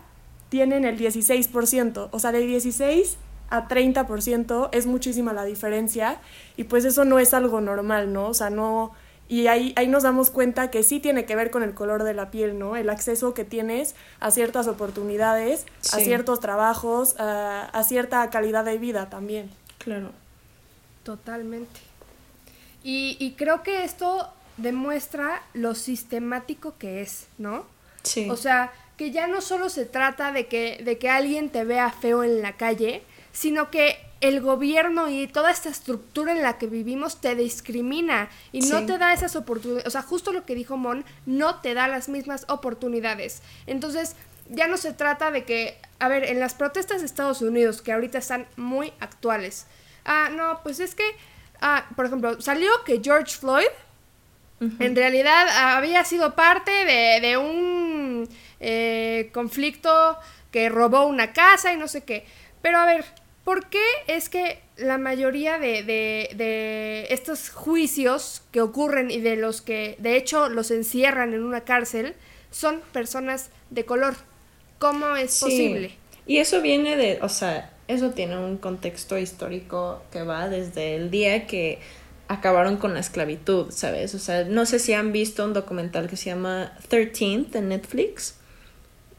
tienen 0.49 0.83
el 0.83 0.97
16%. 0.97 2.09
O 2.11 2.19
sea, 2.19 2.31
de 2.31 2.39
16 2.39 3.17
a 3.49 3.67
30% 3.67 4.69
es 4.71 4.85
muchísima 4.85 5.33
la 5.33 5.45
diferencia 5.45 6.19
y 6.57 6.65
pues 6.65 6.85
eso 6.85 7.05
no 7.05 7.19
es 7.19 7.33
algo 7.33 7.61
normal, 7.61 8.11
¿no? 8.13 8.27
O 8.27 8.33
sea, 8.33 8.49
no... 8.49 8.91
Y 9.31 9.47
ahí, 9.47 9.71
ahí 9.77 9.87
nos 9.87 10.03
damos 10.03 10.29
cuenta 10.29 10.69
que 10.71 10.83
sí 10.83 10.99
tiene 10.99 11.23
que 11.23 11.37
ver 11.37 11.51
con 11.51 11.63
el 11.63 11.73
color 11.73 12.03
de 12.03 12.13
la 12.13 12.31
piel, 12.31 12.59
¿no? 12.59 12.75
El 12.75 12.89
acceso 12.89 13.33
que 13.33 13.45
tienes 13.45 13.95
a 14.19 14.29
ciertas 14.29 14.67
oportunidades, 14.67 15.65
a 15.93 15.99
ciertos 15.99 16.41
trabajos, 16.41 17.17
a, 17.17 17.61
a 17.61 17.83
cierta 17.85 18.29
calidad 18.29 18.65
de 18.65 18.77
vida 18.77 19.09
también. 19.09 19.49
Claro. 19.77 20.11
Totalmente. 21.03 21.79
Y, 22.83 23.15
y 23.21 23.35
creo 23.35 23.63
que 23.63 23.85
esto 23.85 24.27
demuestra 24.57 25.41
lo 25.53 25.75
sistemático 25.75 26.75
que 26.77 27.01
es, 27.01 27.27
¿no? 27.37 27.65
Sí. 28.03 28.29
O 28.29 28.35
sea, 28.35 28.73
que 28.97 29.11
ya 29.11 29.27
no 29.27 29.39
solo 29.39 29.69
se 29.69 29.85
trata 29.85 30.33
de 30.33 30.47
que, 30.47 30.81
de 30.83 30.97
que 30.97 31.09
alguien 31.09 31.49
te 31.49 31.63
vea 31.63 31.89
feo 31.89 32.25
en 32.25 32.41
la 32.41 32.57
calle, 32.57 33.01
sino 33.31 33.71
que 33.71 33.95
el 34.21 34.39
gobierno 34.39 35.09
y 35.09 35.27
toda 35.27 35.51
esta 35.51 35.69
estructura 35.69 36.31
en 36.31 36.43
la 36.43 36.57
que 36.57 36.67
vivimos 36.67 37.19
te 37.19 37.35
discrimina 37.35 38.29
y 38.51 38.61
no 38.61 38.85
te 38.85 38.97
da 38.99 39.13
esas 39.13 39.35
oportunidades. 39.35 39.87
O 39.87 39.89
sea, 39.89 40.03
justo 40.03 40.31
lo 40.31 40.45
que 40.45 40.55
dijo 40.55 40.77
Mon, 40.77 41.03
no 41.25 41.59
te 41.59 41.73
da 41.73 41.87
las 41.87 42.07
mismas 42.07 42.45
oportunidades. 42.47 43.41
Entonces, 43.65 44.15
ya 44.49 44.67
no 44.67 44.77
se 44.77 44.93
trata 44.93 45.31
de 45.31 45.43
que, 45.43 45.77
a 45.99 46.07
ver, 46.07 46.23
en 46.25 46.39
las 46.39 46.53
protestas 46.53 47.01
de 47.01 47.07
Estados 47.07 47.41
Unidos, 47.41 47.81
que 47.81 47.91
ahorita 47.91 48.19
están 48.19 48.47
muy 48.57 48.93
actuales, 48.99 49.65
ah, 50.05 50.29
no, 50.31 50.61
pues 50.61 50.79
es 50.79 50.93
que, 50.93 51.15
ah, 51.59 51.85
por 51.95 52.05
ejemplo, 52.05 52.39
salió 52.41 52.69
que 52.85 53.01
George 53.03 53.35
Floyd 53.37 53.67
en 54.77 54.95
realidad 54.95 55.47
había 55.75 56.05
sido 56.05 56.35
parte 56.35 56.69
de, 56.69 57.19
de 57.19 57.35
un 57.35 58.29
eh, 58.59 59.31
conflicto 59.33 60.19
que 60.51 60.69
robó 60.69 61.05
una 61.05 61.33
casa 61.33 61.73
y 61.73 61.77
no 61.77 61.87
sé 61.87 62.03
qué. 62.03 62.27
Pero 62.61 62.77
a 62.77 62.85
ver, 62.85 63.03
¿por 63.43 63.69
qué 63.69 63.83
es 64.07 64.29
que 64.29 64.61
la 64.77 64.97
mayoría 64.97 65.57
de, 65.59 65.83
de- 65.83 66.29
de 66.35 67.07
estos 67.09 67.49
juicios 67.49 68.41
que 68.51 68.61
ocurren 68.61 69.11
y 69.11 69.19
de 69.19 69.35
los 69.35 69.61
que 69.61 69.95
de 69.99 70.17
hecho 70.17 70.49
los 70.49 70.71
encierran 70.71 71.33
en 71.33 71.43
una 71.43 71.61
cárcel 71.61 72.15
son 72.51 72.81
personas 72.91 73.49
de 73.69 73.85
color? 73.85 74.15
¿Cómo 74.79 75.15
es 75.15 75.31
Sí. 75.33 75.45
posible? 75.45 75.91
Y 76.27 76.37
eso 76.37 76.61
viene 76.61 76.95
de, 76.97 77.19
o 77.21 77.29
sea, 77.29 77.71
eso 77.87 78.11
tiene 78.11 78.37
un 78.37 78.57
contexto 78.57 79.17
histórico 79.17 80.01
que 80.11 80.23
va 80.23 80.47
desde 80.49 80.95
el 80.95 81.11
día 81.11 81.45
que 81.47 81.79
acabaron 82.27 82.77
con 82.77 82.93
la 82.93 83.01
esclavitud, 83.01 83.71
¿sabes? 83.71 84.15
O 84.15 84.19
sea, 84.19 84.45
no 84.45 84.65
sé 84.65 84.79
si 84.79 84.93
han 84.93 85.11
visto 85.11 85.43
un 85.43 85.53
documental 85.53 86.07
que 86.09 86.15
se 86.15 86.29
llama 86.29 86.73
13th 86.89 87.55
en 87.57 87.69
Netflix. 87.69 88.35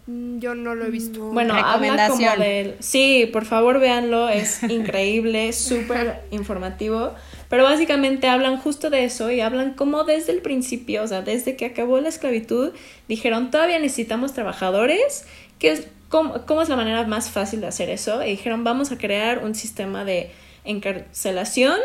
Mm, 0.06 0.38
Yo 0.38 0.54
no 0.54 0.74
lo 0.74 0.86
he 0.86 0.90
visto. 0.90 1.20
Bueno, 1.30 1.54
habla 1.54 2.08
como 2.08 2.36
del... 2.36 2.76
Sí, 2.80 3.28
por 3.32 3.44
favor 3.44 3.78
véanlo, 3.78 4.28
es 4.28 4.62
increíble, 4.68 5.52
súper 5.52 6.22
informativo. 6.30 7.14
Pero 7.48 7.64
básicamente 7.64 8.28
hablan 8.28 8.56
justo 8.56 8.88
de 8.90 9.04
eso 9.04 9.30
y 9.30 9.40
hablan 9.40 9.74
como 9.74 10.04
desde 10.04 10.32
el 10.32 10.40
principio, 10.40 11.02
o 11.02 11.06
sea, 11.06 11.22
desde 11.22 11.54
que 11.54 11.66
acabó 11.66 12.00
la 12.00 12.08
esclavitud, 12.08 12.72
dijeron, 13.08 13.50
todavía 13.50 13.78
necesitamos 13.78 14.32
trabajadores, 14.32 15.26
que 15.58 15.72
es, 15.72 15.86
¿cómo, 16.08 16.46
cómo 16.46 16.62
es 16.62 16.70
la 16.70 16.76
manera 16.76 17.06
más 17.06 17.30
fácil 17.30 17.60
de 17.60 17.66
hacer 17.66 17.90
eso? 17.90 18.22
Y 18.22 18.30
dijeron, 18.30 18.64
vamos 18.64 18.90
a 18.90 18.96
crear 18.96 19.44
un 19.44 19.54
sistema 19.54 20.04
de 20.04 20.30
encarcelación 20.64 21.78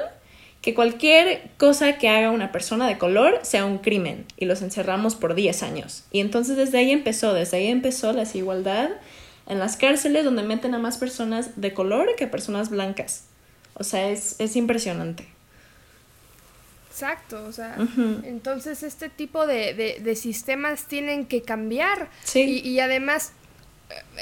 que 0.61 0.73
cualquier 0.73 1.49
cosa 1.57 1.97
que 1.97 2.09
haga 2.09 2.31
una 2.31 2.51
persona 2.51 2.87
de 2.87 2.97
color 2.97 3.39
sea 3.43 3.65
un 3.65 3.77
crimen 3.77 4.25
y 4.37 4.45
los 4.45 4.61
encerramos 4.61 5.15
por 5.15 5.33
10 5.35 5.63
años. 5.63 6.03
Y 6.11 6.19
entonces 6.19 6.57
desde 6.57 6.79
ahí 6.79 6.91
empezó, 6.91 7.33
desde 7.33 7.57
ahí 7.57 7.67
empezó 7.67 8.11
la 8.13 8.21
desigualdad 8.21 8.89
en 9.47 9.59
las 9.59 9.77
cárceles 9.77 10.25
donde 10.25 10.43
meten 10.43 10.73
a 10.75 10.79
más 10.79 10.97
personas 10.97 11.51
de 11.61 11.73
color 11.73 12.15
que 12.17 12.25
a 12.25 12.31
personas 12.31 12.69
blancas. 12.69 13.23
O 13.75 13.83
sea, 13.83 14.09
es, 14.09 14.35
es 14.39 14.55
impresionante. 14.55 15.25
Exacto, 16.89 17.43
o 17.45 17.51
sea, 17.51 17.77
entonces 18.23 18.81
este 18.81 19.07
tipo 19.07 19.45
de, 19.45 19.75
de- 19.75 19.99
de 20.01 20.15
sistemas 20.15 20.85
tienen 20.87 21.27
que 21.27 21.43
cambiar. 21.43 22.09
Sí. 22.23 22.61
Y, 22.63 22.67
y 22.69 22.79
además, 22.79 23.33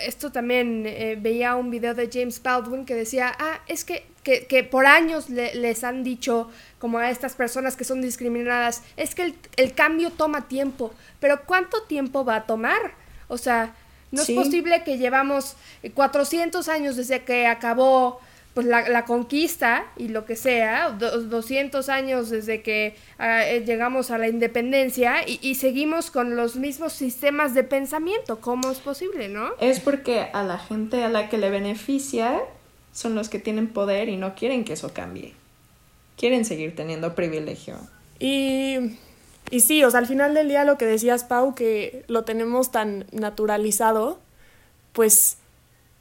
esto 0.03 0.31
también 0.31 0.84
eh, 0.86 1.17
veía 1.19 1.55
un 1.55 1.72
video 1.72 1.93
de 1.93 2.10
James 2.12 2.41
Baldwin 2.41 2.86
que 2.86 2.93
decía, 2.95 3.34
ah, 3.39 3.60
es 3.67 3.84
que, 3.84 4.05
que, 4.24 4.45
que 4.45 4.63
por 4.63 4.86
años 4.86 5.29
le- 5.29 5.55
les 5.55 5.84
han 5.84 6.03
dicho 6.03 6.50
como 6.79 7.00
a 7.00 7.10
estas 7.10 7.34
personas 7.34 7.75
que 7.75 7.84
son 7.84 8.01
discriminadas, 8.01 8.84
es 8.98 9.15
que 9.15 9.24
el, 9.24 9.36
el 9.57 9.74
cambio 9.74 10.12
toma 10.12 10.48
tiempo, 10.48 10.93
pero 11.19 11.41
¿cuánto 11.45 11.81
tiempo 11.84 12.24
va 12.25 12.36
a 12.38 12.45
tomar? 12.45 12.93
O 13.27 13.38
sea, 13.38 13.74
no 14.12 14.24
Sí. 14.24 14.38
es 14.38 14.45
posible 14.45 14.84
que 14.84 14.98
llevamos 14.98 15.55
eh, 15.81 15.89
400 15.91 16.67
años 16.69 16.95
desde 16.95 17.24
que 17.24 17.48
acabó 17.48 18.19
pues 18.56 18.66
la, 18.66 18.88
la 18.90 19.06
conquista 19.06 19.86
y 19.98 20.08
lo 20.08 20.26
que 20.26 20.36
sea, 20.36 20.90
do- 20.92 21.22
200 21.22 21.90
años 21.90 22.30
desde 22.30 22.62
que 22.64 22.96
ah, 23.20 23.46
eh, 23.46 23.64
llegamos 23.66 24.10
a 24.12 24.18
la 24.18 24.28
independencia 24.30 25.28
y, 25.28 25.40
y 25.44 25.56
seguimos 25.56 26.10
con 26.10 26.36
los 26.38 26.56
mismos 26.56 26.94
sistemas 26.94 27.54
de 27.54 27.64
pensamiento. 27.64 28.40
¿Cómo 28.40 28.72
es 28.72 28.80
posible, 28.80 29.28
no? 29.30 29.50
Es 29.60 29.82
porque 29.82 30.22
a 30.34 30.44
la 30.44 30.58
gente 30.58 31.04
a 31.04 31.10
la 31.10 31.30
que 31.30 31.38
le 31.38 31.50
beneficia 31.50 32.40
son 32.94 33.14
los 33.14 33.28
que 33.28 33.40
tienen 33.40 33.68
poder 33.68 34.08
y 34.08 34.16
no 34.16 34.36
quieren 34.36 34.64
que 34.64 34.74
eso 34.74 34.94
cambie. 34.94 35.34
Quieren 36.18 36.46
seguir 36.46 36.78
teniendo 36.78 37.14
privilegio. 37.14 37.76
Y, 38.20 38.78
y 39.52 39.60
sí, 39.60 39.84
o 39.84 39.92
sea, 39.92 40.00
al 40.00 40.08
final 40.08 40.34
del 40.34 40.48
día 40.48 40.64
lo 40.64 40.78
que 40.78 40.86
decías, 40.86 41.26
Pau, 41.26 41.56
que 41.56 42.06
lo 42.08 42.24
tenemos 42.24 42.72
tan 42.72 43.06
naturalizado, 43.12 44.18
pues 44.94 45.40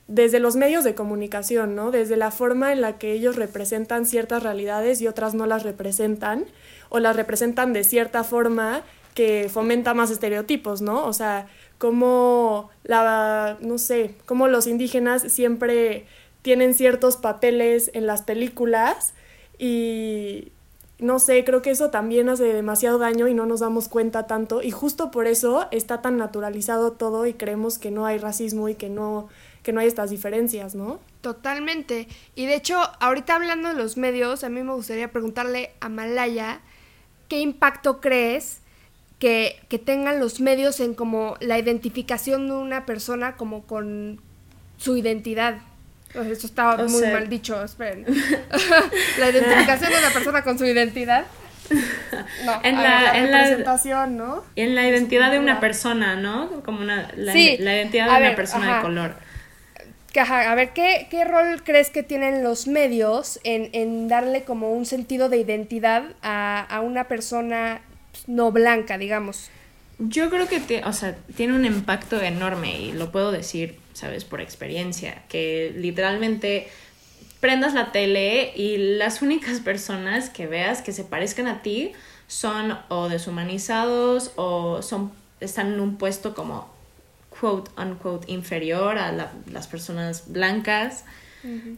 desde 0.06 0.38
los 0.38 0.56
medios 0.56 0.84
de 0.84 0.94
comunicación, 0.94 1.74
¿no? 1.74 1.90
Desde 1.90 2.16
la 2.16 2.30
forma 2.30 2.72
en 2.72 2.80
la 2.80 2.98
que 2.98 3.12
ellos 3.12 3.36
representan 3.36 4.04
ciertas 4.04 4.42
realidades 4.42 5.00
y 5.00 5.06
otras 5.06 5.34
no 5.34 5.46
las 5.46 5.62
representan, 5.62 6.44
o 6.90 6.98
las 6.98 7.16
representan 7.16 7.72
de 7.72 7.84
cierta 7.84 8.22
forma 8.24 8.82
que 9.14 9.48
fomenta 9.52 9.94
más 9.94 10.10
estereotipos, 10.10 10.82
¿no? 10.82 11.06
O 11.06 11.12
sea, 11.12 11.46
como 11.78 12.70
la, 12.82 13.56
no 13.60 13.78
sé, 13.78 14.14
como 14.26 14.48
los 14.48 14.66
indígenas 14.66 15.22
siempre 15.22 16.06
tienen 16.42 16.74
ciertos 16.74 17.16
papeles 17.16 17.90
en 17.94 18.06
las 18.06 18.22
películas 18.22 19.14
y 19.58 20.52
no 20.98 21.18
sé, 21.18 21.44
creo 21.44 21.62
que 21.62 21.70
eso 21.70 21.90
también 21.90 22.28
hace 22.28 22.44
demasiado 22.44 22.98
daño 22.98 23.28
y 23.28 23.34
no 23.34 23.46
nos 23.46 23.60
damos 23.60 23.88
cuenta 23.88 24.26
tanto 24.26 24.62
y 24.62 24.70
justo 24.70 25.10
por 25.10 25.26
eso 25.26 25.66
está 25.70 26.02
tan 26.02 26.16
naturalizado 26.16 26.92
todo 26.92 27.26
y 27.26 27.34
creemos 27.34 27.78
que 27.78 27.90
no 27.90 28.06
hay 28.06 28.18
racismo 28.18 28.68
y 28.68 28.74
que 28.74 28.88
no 28.88 29.28
que 29.64 29.72
no 29.72 29.80
hay 29.80 29.88
estas 29.88 30.10
diferencias, 30.10 30.76
¿no? 30.76 31.00
Totalmente. 31.22 32.06
Y 32.36 32.46
de 32.46 32.54
hecho, 32.54 32.78
ahorita 33.00 33.34
hablando 33.34 33.70
de 33.70 33.74
los 33.74 33.96
medios, 33.96 34.44
a 34.44 34.48
mí 34.48 34.62
me 34.62 34.72
gustaría 34.72 35.10
preguntarle 35.10 35.72
a 35.80 35.88
Malaya, 35.88 36.60
¿qué 37.28 37.40
impacto 37.40 38.00
crees 38.00 38.60
que, 39.18 39.58
que 39.68 39.78
tengan 39.80 40.20
los 40.20 40.40
medios 40.40 40.78
en 40.80 40.94
como 40.94 41.36
la 41.40 41.58
identificación 41.58 42.46
de 42.46 42.52
una 42.54 42.84
persona 42.86 43.36
como 43.36 43.62
con 43.66 44.20
su 44.76 44.96
identidad? 44.96 45.56
Eso 46.14 46.46
estaba 46.46 46.74
O 46.74 46.88
muy 46.88 47.00
sea- 47.00 47.14
mal 47.14 47.28
dicho, 47.28 47.60
esperen. 47.64 48.04
la 49.18 49.30
identificación 49.30 49.90
de 49.92 49.98
una 49.98 50.10
persona 50.10 50.42
con 50.44 50.58
su 50.58 50.64
identidad. 50.66 51.24
No, 52.44 52.60
En 52.62 52.76
la- 52.76 52.82
ver, 53.12 53.16
en 53.24 53.30
la- 53.30 53.38
representación, 53.44 54.16
¿no? 54.18 54.44
En 54.56 54.74
la 54.74 54.86
identidad 54.86 55.32
de 55.32 55.38
una 55.38 55.58
persona, 55.58 56.14
¿no? 56.16 56.62
Como 56.64 56.80
una, 56.82 57.10
la, 57.16 57.32
Sí, 57.32 57.56
la 57.58 57.74
identidad 57.76 58.10
a 58.10 58.12
de 58.12 58.18
una 58.18 58.26
ver, 58.28 58.36
persona 58.36 58.66
ajá. 58.66 58.76
de 58.76 58.82
color. 58.82 59.14
A 60.16 60.54
ver, 60.54 60.72
¿qué, 60.72 61.06
¿qué 61.10 61.24
rol 61.24 61.62
crees 61.64 61.90
que 61.90 62.02
tienen 62.02 62.42
los 62.42 62.66
medios 62.66 63.40
en, 63.44 63.70
en 63.72 64.08
darle 64.08 64.44
como 64.44 64.72
un 64.72 64.86
sentido 64.86 65.28
de 65.28 65.38
identidad 65.38 66.04
a, 66.22 66.60
a 66.60 66.80
una 66.80 67.08
persona 67.08 67.80
pues, 68.12 68.28
no 68.28 68.52
blanca, 68.52 68.96
digamos? 68.98 69.50
Yo 69.98 70.28
creo 70.30 70.48
que 70.48 70.60
te- 70.60 70.84
o 70.84 70.92
sea, 70.92 71.16
tiene 71.36 71.54
un 71.54 71.64
impacto 71.64 72.20
enorme 72.20 72.80
y 72.80 72.92
lo 72.92 73.12
puedo 73.12 73.30
decir, 73.32 73.78
sabes, 73.92 74.24
por 74.24 74.40
experiencia, 74.40 75.22
que 75.28 75.72
literalmente 75.76 76.68
prendas 77.40 77.74
la 77.74 77.92
tele 77.92 78.52
y 78.56 78.76
las 78.96 79.22
únicas 79.22 79.60
personas 79.60 80.30
que 80.30 80.46
veas 80.46 80.82
que 80.82 80.92
se 80.92 81.04
parezcan 81.04 81.46
a 81.46 81.62
ti 81.62 81.92
son 82.26 82.78
o 82.88 83.08
deshumanizados 83.08 84.32
o 84.36 84.82
son 84.82 85.12
están 85.40 85.74
en 85.74 85.80
un 85.80 85.96
puesto 85.96 86.34
como 86.34 86.73
quote 87.44 87.70
unquote 87.76 88.30
inferior 88.32 88.96
a 88.96 89.12
la- 89.12 89.32
las 89.52 89.66
personas 89.66 90.32
blancas. 90.32 91.04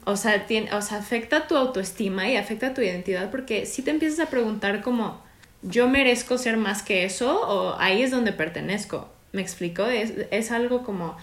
O 0.04 0.16
sea, 0.16 0.46
tiene, 0.46 0.72
o 0.72 0.80
sea, 0.80 0.98
afecta 0.98 1.48
tu 1.48 1.56
autoestima 1.56 2.28
y 2.28 2.36
afecta 2.36 2.72
tu 2.72 2.82
identidad 2.82 3.32
porque 3.32 3.66
si 3.66 3.82
te 3.82 3.90
empiezas 3.90 4.20
a 4.20 4.30
preguntar 4.30 4.80
como, 4.80 5.20
¿yo 5.62 5.88
merezco 5.88 6.38
ser 6.38 6.56
más 6.56 6.82
que 6.84 7.04
eso? 7.04 7.40
O 7.48 7.76
ahí 7.80 8.00
es 8.02 8.12
donde 8.12 8.30
pertenezco. 8.32 9.08
¿Me 9.32 9.42
explico? 9.42 9.84
Es, 9.86 10.12
es 10.30 10.52
algo 10.52 10.84
como 10.84 11.16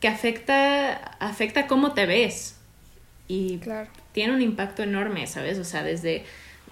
que 0.00 0.08
afecta, 0.08 0.94
afecta 1.20 1.66
cómo 1.66 1.92
te 1.92 2.06
ves. 2.06 2.56
Y 3.28 3.58
Claro. 3.58 3.90
tiene 4.12 4.32
un 4.32 4.40
impacto 4.40 4.82
enorme, 4.82 5.26
¿sabes? 5.26 5.58
O 5.58 5.64
sea, 5.64 5.82
desde, 5.82 6.24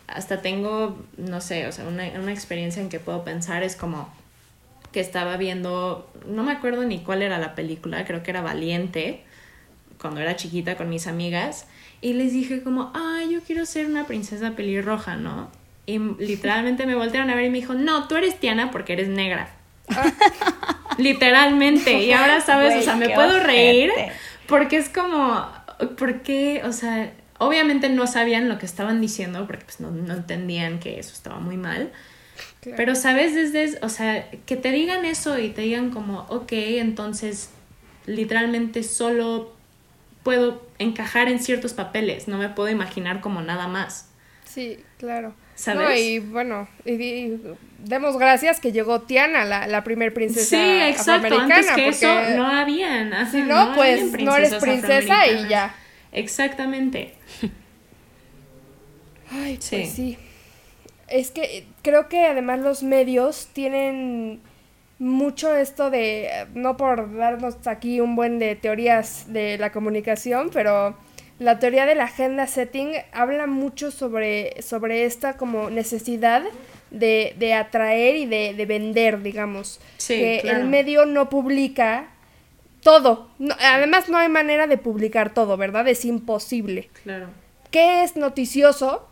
hasta 0.06 0.40
tengo, 0.40 0.98
no 1.18 1.42
sé, 1.42 1.66
o 1.66 1.72
sea, 1.72 1.84
una, 1.86 2.04
una 2.18 2.32
experiencia 2.32 2.80
en 2.80 2.88
que 2.88 3.00
puedo 3.00 3.22
pensar 3.22 3.62
es 3.62 3.76
como 3.76 4.08
que 4.92 5.00
estaba 5.00 5.36
viendo, 5.36 6.10
no 6.26 6.42
me 6.42 6.52
acuerdo 6.52 6.84
ni 6.84 7.00
cuál 7.00 7.22
era 7.22 7.38
la 7.38 7.54
película, 7.54 8.04
creo 8.04 8.22
que 8.22 8.30
era 8.30 8.42
Valiente, 8.42 9.22
cuando 10.00 10.20
era 10.20 10.36
chiquita 10.36 10.76
con 10.76 10.88
mis 10.88 11.06
amigas, 11.06 11.66
y 12.00 12.12
les 12.12 12.32
dije 12.32 12.62
como, 12.62 12.92
ay, 12.94 13.32
yo 13.32 13.40
quiero 13.42 13.66
ser 13.66 13.86
una 13.86 14.06
princesa 14.06 14.54
pelirroja, 14.56 15.16
¿no? 15.16 15.50
y 15.88 15.98
literalmente 15.98 16.84
me 16.84 16.94
voltearon 16.94 17.30
a 17.30 17.34
ver 17.34 17.46
y 17.46 17.50
me 17.50 17.60
dijo, 17.60 17.72
no, 17.72 18.08
tú 18.08 18.16
eres 18.16 18.38
Tiana 18.38 18.70
porque 18.70 18.92
eres 18.92 19.08
negra. 19.08 19.48
literalmente. 20.98 22.02
Y 22.02 22.12
ahora, 22.12 22.40
¿sabes? 22.46 22.76
o 22.76 22.82
sea, 22.82 22.94
me 22.94 23.08
puedo 23.08 23.40
reír 23.40 23.90
porque 24.46 24.76
es 24.76 24.90
como, 24.90 25.48
¿por 25.96 26.20
qué? 26.20 26.60
O 26.66 26.72
sea, 26.72 27.10
obviamente 27.38 27.88
no 27.88 28.06
sabían 28.06 28.50
lo 28.50 28.58
que 28.58 28.66
estaban 28.66 29.00
diciendo 29.00 29.46
porque 29.46 29.64
pues 29.64 29.80
no, 29.80 29.90
no 29.90 30.12
entendían 30.12 30.78
que 30.78 31.00
eso 31.00 31.14
estaba 31.14 31.40
muy 31.40 31.56
mal. 31.56 31.90
Pero, 32.76 32.94
¿sabes? 32.94 33.34
Desde, 33.34 33.78
o 33.82 33.88
sea, 33.88 34.30
que 34.46 34.56
te 34.56 34.70
digan 34.70 35.04
eso 35.04 35.38
y 35.38 35.50
te 35.50 35.62
digan 35.62 35.90
como, 35.90 36.26
ok, 36.28 36.52
entonces 36.52 37.50
literalmente 38.06 38.82
solo 38.82 39.52
puedo 40.22 40.66
encajar 40.78 41.28
en 41.28 41.40
ciertos 41.40 41.74
papeles, 41.74 42.28
no 42.28 42.38
me 42.38 42.48
puedo 42.48 42.68
imaginar 42.68 43.20
como 43.20 43.42
nada 43.42 43.68
más. 43.68 44.10
Sí, 44.44 44.78
claro. 44.98 45.34
¿Sabes? 45.54 46.00
y 46.00 46.18
bueno, 46.20 46.68
y, 46.84 47.32
demos 47.78 48.16
gracias 48.16 48.60
que 48.60 48.70
llegó 48.70 49.02
Tiana, 49.02 49.44
la, 49.44 49.66
la 49.66 49.82
primer 49.82 50.14
princesa 50.14 50.56
sí, 50.56 50.80
exacto. 50.82 51.36
Antes 51.36 51.70
que 51.72 51.88
eso 51.88 52.06
no 52.36 52.46
habían. 52.46 53.28
si 53.28 53.42
no, 53.42 53.72
pues 53.74 54.12
no 54.20 54.36
eres 54.36 54.54
princesa 54.54 55.26
y 55.26 55.48
ya. 55.48 55.74
Exactamente. 56.12 57.14
Ay, 59.30 59.58
pues 59.68 59.90
sí. 59.90 60.16
Es 61.10 61.30
que 61.30 61.66
creo 61.82 62.08
que 62.08 62.26
además 62.26 62.60
los 62.60 62.82
medios 62.82 63.48
tienen 63.52 64.40
mucho 64.98 65.54
esto 65.54 65.90
de, 65.90 66.46
no 66.54 66.76
por 66.76 67.16
darnos 67.16 67.66
aquí 67.66 68.00
un 68.00 68.16
buen 68.16 68.38
de 68.38 68.56
teorías 68.56 69.32
de 69.32 69.56
la 69.58 69.70
comunicación, 69.70 70.50
pero 70.52 70.96
la 71.38 71.58
teoría 71.58 71.86
de 71.86 71.94
la 71.94 72.04
agenda 72.04 72.46
setting 72.46 72.92
habla 73.12 73.46
mucho 73.46 73.90
sobre, 73.90 74.60
sobre 74.62 75.04
esta 75.04 75.36
como 75.36 75.70
necesidad 75.70 76.42
de, 76.90 77.34
de 77.38 77.54
atraer 77.54 78.16
y 78.16 78.26
de, 78.26 78.54
de, 78.54 78.66
vender, 78.66 79.22
digamos. 79.22 79.80
que 80.06 80.40
el 80.40 80.64
medio 80.64 81.06
no 81.06 81.28
publica 81.28 82.08
todo. 82.82 83.28
además, 83.60 84.08
no 84.08 84.18
hay 84.18 84.28
manera 84.28 84.66
de 84.66 84.78
publicar 84.78 85.32
todo, 85.32 85.56
¿verdad? 85.56 85.86
Es 85.88 86.04
imposible. 86.04 86.88
Claro. 87.04 87.28
¿Qué 87.70 88.02
es 88.02 88.16
noticioso? 88.16 89.06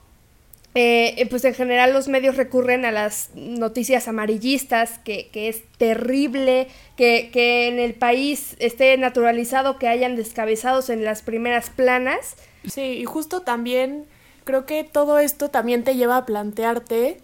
Eh, 0.79 1.15
eh, 1.17 1.27
pues 1.27 1.43
en 1.47 1.55
general 1.55 1.95
los 1.95 2.07
medios 2.07 2.37
recurren 2.37 2.85
a 2.85 2.93
las 2.93 3.31
noticias 3.35 4.09
amarillistas, 4.09 4.99
que, 4.99 5.31
que 5.33 5.49
es 5.49 5.63
terrible 5.79 6.69
que, 6.97 7.31
que, 7.33 7.69
en 7.69 7.79
el 7.79 7.95
país 7.95 8.57
esté 8.59 8.95
naturalizado 8.99 9.79
que 9.79 9.89
hayan 9.89 10.17
descabezados 10.17 10.91
en 10.91 11.03
las 11.03 11.23
primeras 11.23 11.71
planas. 11.71 12.37
Sí, 12.67 12.83
y 12.83 13.07
justo 13.07 13.41
también 13.41 14.05
creo 14.45 14.67
que 14.67 14.85
todo 14.85 15.19
esto 15.19 15.49
también 15.49 15.83
te 15.83 15.97
lleva 15.97 16.19
a 16.19 16.27
plantearte 16.27 17.23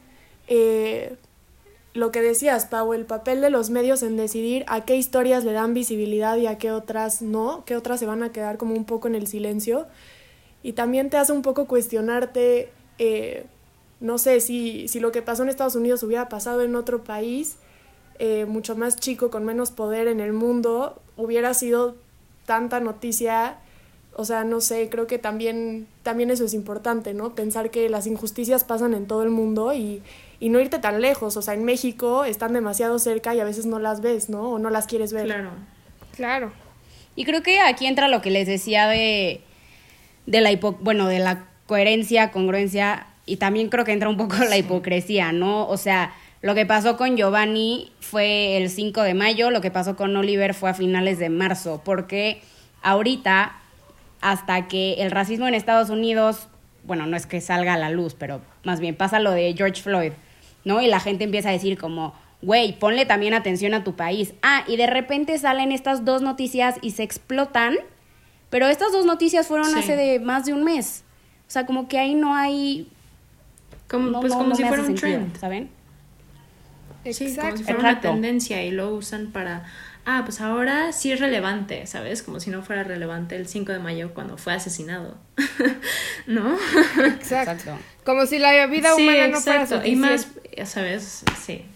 eh, 0.49 1.17
lo 1.93 2.11
que 2.11 2.23
decías, 2.23 2.65
Pau, 2.65 2.95
el 2.95 3.05
papel 3.05 3.43
de 3.43 3.51
los 3.51 3.69
medios 3.69 4.03
en 4.03 4.17
decidir 4.17 4.65
a 4.67 4.87
qué 4.87 4.97
historias 4.97 5.45
le 5.45 5.53
dan 5.53 5.75
visibilidad 5.75 6.39
y 6.39 6.47
a 6.47 6.57
qué 6.57 6.73
otras 6.73 7.21
no, 7.21 7.65
qué 7.67 7.77
otras 7.77 8.01
se 8.01 8.07
van 8.07 8.23
a 8.23 8.33
quedar 8.33 8.57
como 8.57 8.75
un 8.75 8.87
poco 8.87 9.09
en 9.09 9.15
el 9.15 9.27
silencio. 9.27 9.89
Y 10.63 10.73
también 10.73 11.11
te 11.11 11.19
hace 11.19 11.33
un 11.33 11.43
poco 11.43 11.67
cuestionarte 11.67 12.71
eh, 12.99 13.47
no 14.01 14.19
sé, 14.19 14.41
si, 14.41 14.89
si, 14.89 15.01
lo 15.01 15.13
que 15.13 15.23
pasó 15.23 15.43
en 15.43 15.49
Estados 15.49 15.77
Unidos 15.77 16.03
hubiera 16.03 16.29
pasado 16.29 16.63
en 16.63 16.75
otro 16.75 17.05
país, 17.05 17.57
eh, 18.19 18.45
mucho 18.47 18.77
más 18.77 18.97
chico, 18.97 19.31
con 19.31 19.45
menos 19.45 19.71
poder 19.71 20.09
en 20.09 20.21
el 20.21 20.33
mundo, 20.33 21.01
hubiera 21.17 21.55
sido 21.55 21.97
tanta 22.47 22.81
noticia. 22.81 23.57
O 24.15 24.25
sea, 24.25 24.45
no 24.45 24.61
sé, 24.61 24.89
creo 24.91 25.07
que 25.07 25.19
también, 25.19 25.87
también 26.03 26.31
eso 26.31 26.45
es 26.45 26.53
importante, 26.53 27.15
¿no? 27.15 27.35
Pensar 27.35 27.71
que 27.71 27.89
las 27.89 28.07
injusticias 28.07 28.65
pasan 28.65 28.93
en 28.93 29.07
todo 29.07 29.23
el 29.23 29.31
mundo 29.31 29.73
y, 29.73 30.03
y 30.39 30.49
no 30.51 30.61
irte 30.61 30.79
tan 30.79 31.01
lejos. 31.01 31.37
O 31.37 31.43
sea, 31.43 31.55
en 31.55 31.65
México 31.65 32.25
están 32.25 32.53
demasiado 32.53 32.99
cerca 32.99 33.35
y 33.35 33.41
a 33.41 33.45
veces 33.45 33.65
no 33.65 33.79
las 33.79 34.01
ves, 34.03 34.29
¿no? 34.29 34.51
O 34.51 34.59
no 34.59 34.69
las 34.69 34.87
quieres 34.87 35.13
ver. 35.13 35.27
Claro. 35.27 35.51
Claro. 36.15 36.53
Y 37.17 37.25
creo 37.25 37.43
que 37.43 37.61
aquí 37.61 37.87
entra 37.87 38.09
lo 38.09 38.23
que 38.23 38.31
les 38.31 38.47
decía 38.47 38.89
de, 38.89 39.41
de 40.27 40.41
la 40.41 40.51
bueno, 40.81 41.07
de 41.07 41.19
la 41.19 41.47
coherencia, 41.67 42.31
congruencia 42.31 43.07
y 43.27 43.37
también 43.37 43.69
creo 43.69 43.85
que 43.85 43.93
entra 43.93 44.09
un 44.09 44.17
poco 44.17 44.37
la 44.49 44.57
hipocresía, 44.57 45.33
¿no? 45.33 45.67
O 45.69 45.77
sea, 45.77 46.13
lo 46.41 46.55
que 46.55 46.67
pasó 46.67 46.97
con 46.97 47.17
Giovanni 47.17 47.93
fue 48.01 48.57
el 48.57 48.69
5 48.69 49.03
de 49.03 49.15
mayo, 49.15 49.51
lo 49.51 49.61
que 49.61 49.71
pasó 49.71 49.97
con 49.97 50.17
Oliver 50.17 50.55
fue 50.55 50.71
a 50.71 50.75
finales 50.75 51.19
de 51.19 51.29
marzo, 51.29 51.83
porque 51.85 52.43
ahorita, 52.83 53.57
hasta 54.21 54.67
que 54.67 54.95
el 54.95 55.11
racismo 55.13 55.47
en 55.47 55.55
Estados 55.55 55.89
Unidos, 55.89 56.49
bueno, 56.85 57.07
no 57.07 57.17
es 57.17 57.27
que 57.27 57.41
salga 57.41 57.75
a 57.75 57.79
la 57.79 57.91
luz, 57.91 58.15
pero 58.19 58.41
más 58.65 58.81
bien 58.81 58.97
pasa 58.97 59.21
lo 59.21 59.31
de 59.31 59.55
George 59.57 59.81
Floyd, 59.81 60.13
¿no? 60.65 60.83
Y 60.83 60.89
la 60.89 60.99
gente 60.99 61.25
empieza 61.25 61.51
a 61.51 61.53
decir 61.53 61.79
como, 61.79 62.13
güey, 62.43 62.77
ponle 62.77 63.07
también 63.07 63.35
atención 63.35 63.73
a 63.73 63.85
tu 63.85 63.95
país. 63.95 64.35
Ah, 64.43 64.65
y 64.67 64.77
de 64.77 64.89
repente 64.89 65.39
salen 65.39 65.71
estas 65.71 66.05
dos 66.05 66.23
noticias 66.23 66.77
y 66.83 66.91
se 66.91 67.05
explotan, 67.05 67.77
pero 68.51 68.67
estas 68.67 68.91
dos 68.91 69.07
noticias 69.07 69.47
fueron 69.47 69.75
hace 69.77 69.97
de 69.97 70.19
más 70.19 70.45
de 70.45 70.55
un 70.55 70.65
mes. 70.65 71.05
O 71.53 71.55
sea, 71.55 71.67
como 71.67 71.87
que 71.87 71.99
ahí 71.99 72.15
no 72.15 72.35
hay... 72.35 72.89
Como, 73.87 74.23
pues 74.23 74.33
como 74.33 74.55
si 74.55 74.65
fuera 74.65 74.83
un 74.85 74.95
trend. 74.95 75.39
¿Saben? 75.39 75.69
Sí, 77.05 77.37
como 77.37 77.55
si 77.59 77.65
fuera 77.65 77.79
una 77.79 78.01
tendencia 78.01 78.65
y 78.65 78.71
lo 78.71 78.95
usan 78.95 79.33
para... 79.33 79.67
Ah, 80.07 80.23
pues 80.25 80.41
ahora 80.41 80.93
sí 80.93 81.13
es 81.13 81.21
relevante, 81.21 81.87
¿sabes? 81.87 82.23
Como 82.23 82.41
si 82.41 82.49
no 82.49 82.63
fuera 82.63 82.85
relevante 82.85 83.37
el 83.37 83.47
5 83.47 83.71
de 83.71 83.81
mayo 83.81 84.15
cuando 84.15 84.39
fue 84.39 84.55
asesinado. 84.55 85.19
¿No? 86.27 86.57
Exacto. 87.05 87.77
Como 88.07 88.25
si 88.25 88.39
la 88.39 88.67
vida 88.67 88.95
humana 88.95 89.29
no 89.29 89.39
fuera 89.39 89.67
suficiente. 89.67 89.91
Y 89.91 89.97
más, 89.97 90.29
ya 90.57 90.65
sabes, 90.65 91.23
sí. 91.45 91.67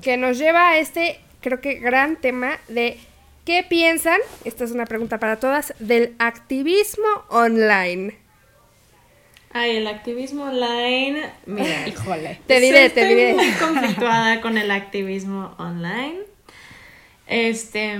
Que 0.00 0.16
nos 0.16 0.38
lleva 0.38 0.70
a 0.70 0.78
este, 0.78 1.20
creo 1.42 1.60
que 1.60 1.74
gran 1.74 2.16
tema 2.16 2.58
de 2.68 2.98
¿qué 3.44 3.62
piensan? 3.68 4.20
Esta 4.46 4.64
es 4.64 4.70
una 4.70 4.86
pregunta 4.86 5.18
para 5.18 5.38
todas, 5.38 5.74
del 5.80 6.14
activismo 6.18 7.26
online. 7.28 8.16
Ay, 9.52 9.76
el 9.76 9.86
activismo 9.86 10.44
online. 10.44 11.30
Mira, 11.46 11.88
híjole. 11.88 12.40
Te 12.46 12.60
diré, 12.60 12.90
te 12.90 13.06
diré. 13.06 13.30
Estoy 13.30 13.46
muy 13.46 13.54
conflictuada 13.58 14.40
con 14.40 14.58
el 14.58 14.70
activismo 14.70 15.54
online. 15.58 16.20
Este, 17.26 17.98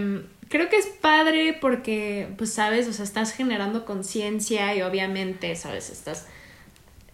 creo 0.48 0.68
que 0.68 0.76
es 0.76 0.86
padre 0.86 1.56
porque, 1.58 2.28
pues, 2.36 2.52
sabes, 2.52 2.86
o 2.88 2.92
sea, 2.92 3.04
estás 3.04 3.32
generando 3.32 3.84
conciencia 3.84 4.74
y 4.74 4.82
obviamente, 4.82 5.54
sabes, 5.56 5.90
estás. 5.90 6.26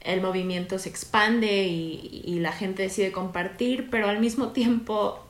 El 0.01 0.21
movimiento 0.21 0.79
se 0.79 0.91
expande 0.91 1.65
y, 1.65 2.23
y 2.25 2.39
la 2.41 2.53
gente 2.53 2.83
decide 2.83 3.11
compartir, 3.11 3.89
pero 3.91 4.09
al 4.09 4.21
mismo 4.21 4.53
tiempo, 4.53 5.25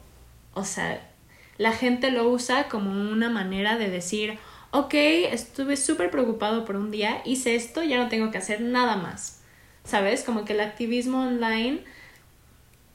o 0.53 0.65
sea, 0.65 1.01
la 1.59 1.71
gente 1.71 2.11
lo 2.11 2.29
usa 2.29 2.69
como 2.69 2.91
una 2.91 3.31
manera 3.31 3.79
de 3.79 3.89
decir, 3.89 4.39
ok, 4.75 4.93
estuve 5.31 5.77
súper 5.77 6.11
preocupado 6.11 6.65
por 6.65 6.75
un 6.75 6.91
día, 6.91 7.23
hice 7.25 7.55
esto, 7.55 7.85
ya 7.85 7.97
no 7.97 8.09
tengo 8.09 8.33
que 8.33 8.39
hacer 8.39 8.61
nada 8.61 8.97
más. 8.97 9.41
¿Sabes? 9.85 10.25
Como 10.25 10.45
que 10.45 10.55
el 10.55 10.61
activismo 10.61 11.21
online 11.21 11.85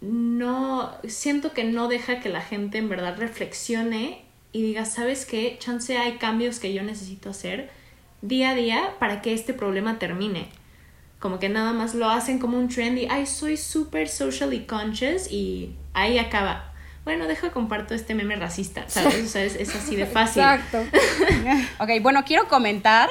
no, 0.02 0.92
siento 1.08 1.54
que 1.54 1.64
no 1.64 1.88
deja 1.88 2.20
que 2.20 2.28
la 2.28 2.42
gente 2.42 2.80
en 2.80 2.90
verdad 2.90 3.18
reflexione 3.18 4.26
y 4.52 4.62
diga, 4.62 4.84
¿sabes 4.84 5.26
qué? 5.26 5.56
Chance 5.58 5.98
hay 5.98 6.18
cambios 6.18 6.60
que 6.60 6.74
yo 6.74 6.84
necesito 6.84 7.30
hacer 7.30 7.70
día 8.22 8.50
a 8.50 8.56
día 8.56 8.96
para 9.00 9.22
que 9.22 9.34
este 9.34 9.54
problema 9.54 10.00
termine. 10.00 10.50
Como 11.20 11.40
que 11.40 11.48
nada 11.48 11.72
más 11.72 11.96
lo 11.96 12.10
hacen 12.10 12.40
como 12.40 12.58
un 12.58 12.68
trend 12.68 13.00
ay, 13.10 13.26
soy 13.26 13.56
súper 13.56 14.10
socially 14.10 14.66
conscious 14.66 15.32
y 15.32 15.76
ahí 15.94 16.18
acaba 16.18 16.69
bueno, 17.06 17.28
deja 17.28 17.52
comparto 17.52 17.94
este 17.94 18.14
meme 18.14 18.36
racista, 18.36 18.84
¿sabes? 18.88 19.26
O 19.26 19.28
sea, 19.28 19.44
es, 19.44 19.76
así 19.76 19.96
de 19.96 20.06
fácil. 20.08 20.44
Exacto. 20.44 20.84
ok, 21.84 21.90
bueno, 22.02 22.24
quiero 22.26 22.48
comentar 22.48 23.10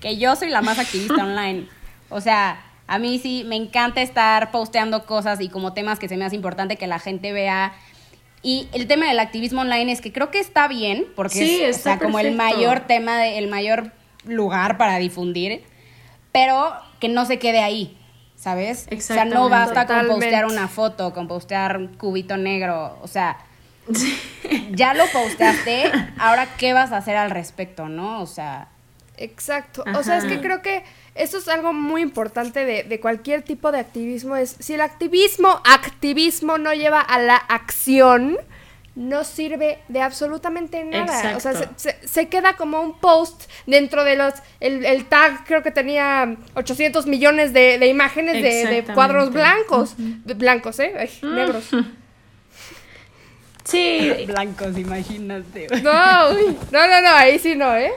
que 0.00 0.16
yo 0.16 0.36
soy 0.36 0.50
la 0.50 0.62
más 0.62 0.78
activista 0.78 1.14
online. 1.24 1.66
O 2.10 2.20
sea, 2.20 2.62
a 2.86 2.98
mí 2.98 3.18
sí 3.18 3.44
me 3.46 3.56
encanta 3.56 4.02
estar 4.02 4.50
posteando 4.50 5.06
cosas 5.06 5.40
y 5.40 5.48
como 5.48 5.72
temas 5.72 5.98
que 5.98 6.08
se 6.08 6.16
me 6.16 6.24
hace 6.24 6.36
importante 6.36 6.76
que 6.76 6.86
la 6.86 6.98
gente 6.98 7.32
vea. 7.32 7.72
Y 8.42 8.68
el 8.72 8.86
tema 8.86 9.06
del 9.06 9.18
activismo 9.20 9.62
online 9.62 9.90
es 9.90 10.02
que 10.02 10.12
creo 10.12 10.30
que 10.30 10.38
está 10.38 10.68
bien, 10.68 11.06
porque 11.16 11.68
es 11.68 11.82
como 12.02 12.18
el 12.18 12.36
mayor 12.36 12.80
tema, 12.80 13.26
el 13.26 13.48
mayor 13.48 13.90
lugar 14.26 14.76
para 14.76 14.98
difundir, 14.98 15.62
pero 16.30 16.74
que 17.00 17.08
no 17.08 17.24
se 17.24 17.38
quede 17.38 17.60
ahí. 17.60 17.96
¿Sabes? 18.36 18.86
O 18.94 19.00
sea, 19.00 19.24
no 19.24 19.48
basta 19.48 19.86
con 19.86 20.06
postear 20.06 20.46
una 20.46 20.68
foto, 20.68 21.12
con 21.14 21.28
postear 21.28 21.76
un 21.76 21.88
cubito 21.88 22.36
negro, 22.36 22.98
o 23.02 23.08
sea, 23.08 23.38
ya 24.72 24.94
lo 24.94 25.06
posteaste, 25.06 25.90
ahora 26.18 26.48
qué 26.56 26.72
vas 26.72 26.92
a 26.92 26.98
hacer 26.98 27.16
al 27.16 27.30
respecto, 27.30 27.88
¿no? 27.88 28.20
O 28.20 28.26
sea... 28.26 28.68
Exacto, 29.16 29.84
o 29.96 30.02
sea, 30.02 30.18
es 30.18 30.24
que 30.24 30.40
creo 30.40 30.60
que 30.60 30.82
eso 31.14 31.38
es 31.38 31.46
algo 31.46 31.72
muy 31.72 32.02
importante 32.02 32.64
de, 32.64 32.82
de, 32.82 32.98
cualquier 32.98 33.42
tipo 33.42 33.70
de 33.70 33.78
activismo, 33.78 34.34
es 34.34 34.56
si 34.58 34.74
el 34.74 34.80
activismo, 34.80 35.60
activismo 35.64 36.58
no 36.58 36.74
lleva 36.74 37.00
a 37.00 37.20
la 37.20 37.36
acción, 37.36 38.36
no 38.96 39.24
sirve 39.24 39.78
de 39.88 40.00
absolutamente 40.00 40.84
nada. 40.84 41.36
O 41.36 41.40
sea, 41.40 41.70
se, 41.76 42.28
queda 42.28 42.56
como 42.56 42.80
un 42.80 42.98
post 43.00 43.50
dentro 43.66 44.04
de 44.04 44.16
los. 44.16 44.34
El, 44.60 45.04
tag 45.06 45.44
creo 45.44 45.62
que 45.62 45.70
tenía 45.70 46.36
800 46.54 47.06
millones 47.06 47.52
de, 47.52 47.86
imágenes 47.86 48.34
de, 48.42 48.84
cuadros 48.94 49.32
blancos. 49.32 49.94
Blancos, 49.98 50.78
¿eh? 50.78 51.10
Mm. 51.22 51.34
negros. 51.34 51.64
Sí. 53.64 54.12
Blancos, 54.26 54.78
imagínate. 54.78 55.68
No, 55.82 56.32
no, 56.32 56.86
no, 56.86 57.00
no, 57.00 57.08
ahí 57.14 57.38
sí 57.38 57.56
no, 57.56 57.76
¿eh? 57.76 57.92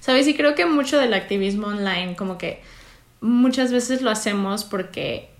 Sabes, 0.00 0.26
y 0.26 0.34
creo 0.34 0.54
que 0.54 0.66
mucho 0.66 0.98
del 0.98 1.14
activismo 1.14 1.68
online, 1.68 2.16
como 2.16 2.38
que 2.38 2.62
muchas 3.20 3.72
veces 3.72 4.02
lo 4.02 4.10
hacemos 4.10 4.64
porque 4.64 5.30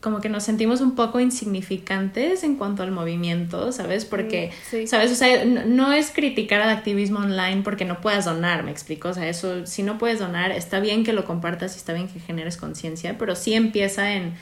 como 0.00 0.20
que 0.20 0.28
nos 0.28 0.44
sentimos 0.44 0.80
un 0.80 0.94
poco 0.94 1.18
insignificantes 1.18 2.44
en 2.44 2.56
cuanto 2.56 2.82
al 2.82 2.92
movimiento, 2.92 3.72
¿sabes? 3.72 4.04
Porque, 4.04 4.52
¿sabes? 4.86 5.10
O 5.10 5.14
sea, 5.14 5.44
no, 5.44 5.92
es 5.92 6.10
criticar 6.10 6.60
al 6.60 6.70
activismo 6.70 7.18
online 7.18 7.62
porque 7.62 7.84
no 7.84 8.00
puedas 8.00 8.24
donar, 8.24 8.62
me 8.62 8.70
explico, 8.70 9.08
o 9.08 9.14
sea, 9.14 9.28
eso, 9.28 9.66
si 9.66 9.82
no 9.82 9.98
puedes 9.98 10.20
donar, 10.20 10.52
está 10.52 10.78
bien 10.78 11.04
que 11.04 11.12
lo 11.12 11.24
compartas 11.24 11.74
y 11.74 11.78
está 11.78 11.92
bien 11.92 12.08
que 12.08 12.20
generes 12.20 12.56
conciencia, 12.56 13.18
pero 13.18 13.34
sí 13.34 13.54
empieza 13.54 14.12
en 14.12 14.34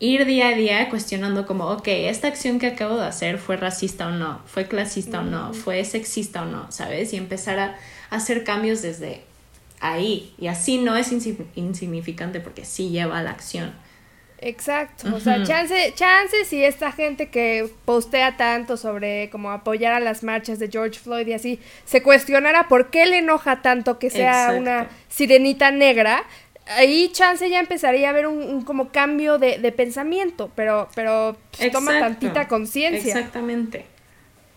ir 0.00 0.24
día 0.24 0.48
a 0.48 0.54
día 0.54 0.88
cuestionando 0.88 1.46
como, 1.46 1.66
ok, 1.66 1.86
esta 1.86 2.26
acción 2.26 2.58
que 2.58 2.66
acabo 2.66 2.96
de 2.96 3.06
hacer 3.06 3.38
fue 3.38 3.56
racista 3.56 4.08
o 4.08 4.10
no, 4.10 4.40
fue 4.46 4.66
clasista 4.66 5.20
o 5.20 5.24
no, 5.24 5.54
fue 5.54 5.84
sexista 5.84 6.42
o 6.42 6.46
no, 6.46 6.72
¿sabes? 6.72 7.12
Y 7.12 7.16
empezar 7.16 7.58
a 7.58 7.76
hacer 8.08 8.42
cambios 8.42 8.82
desde 8.82 9.22
ahí. 9.78 10.34
Y 10.38 10.48
así 10.48 10.78
no 10.78 10.96
es 10.96 11.12
insignificante 11.12 12.40
porque 12.40 12.64
sí 12.64 12.88
lleva 12.88 13.18
a 13.18 13.22
la 13.22 13.30
acción. 13.30 13.72
Exacto, 14.42 15.14
o 15.14 15.20
sea, 15.20 15.42
chance, 15.44 15.92
chance 15.94 16.46
si 16.46 16.64
esta 16.64 16.92
gente 16.92 17.28
que 17.28 17.70
postea 17.84 18.38
tanto 18.38 18.78
sobre 18.78 19.28
como 19.28 19.50
apoyar 19.50 19.92
a 19.92 20.00
las 20.00 20.22
marchas 20.22 20.58
de 20.58 20.68
George 20.68 20.98
Floyd 20.98 21.26
y 21.26 21.34
así, 21.34 21.60
se 21.84 22.02
cuestionara 22.02 22.66
por 22.66 22.88
qué 22.88 23.04
le 23.04 23.18
enoja 23.18 23.60
tanto 23.60 23.98
que 23.98 24.08
sea 24.08 24.54
una 24.56 24.88
sirenita 25.10 25.70
negra, 25.70 26.24
ahí 26.66 27.10
chance 27.12 27.50
ya 27.50 27.60
empezaría 27.60 28.06
a 28.06 28.10
haber 28.10 28.26
un, 28.26 28.62
como 28.62 28.88
cambio 28.88 29.38
de, 29.38 29.72
pensamiento, 29.72 30.50
pero, 30.54 30.88
pero 30.94 31.36
pues, 31.58 31.70
toma 31.70 31.98
tantita 31.98 32.48
conciencia. 32.48 33.14
Exactamente. 33.14 33.84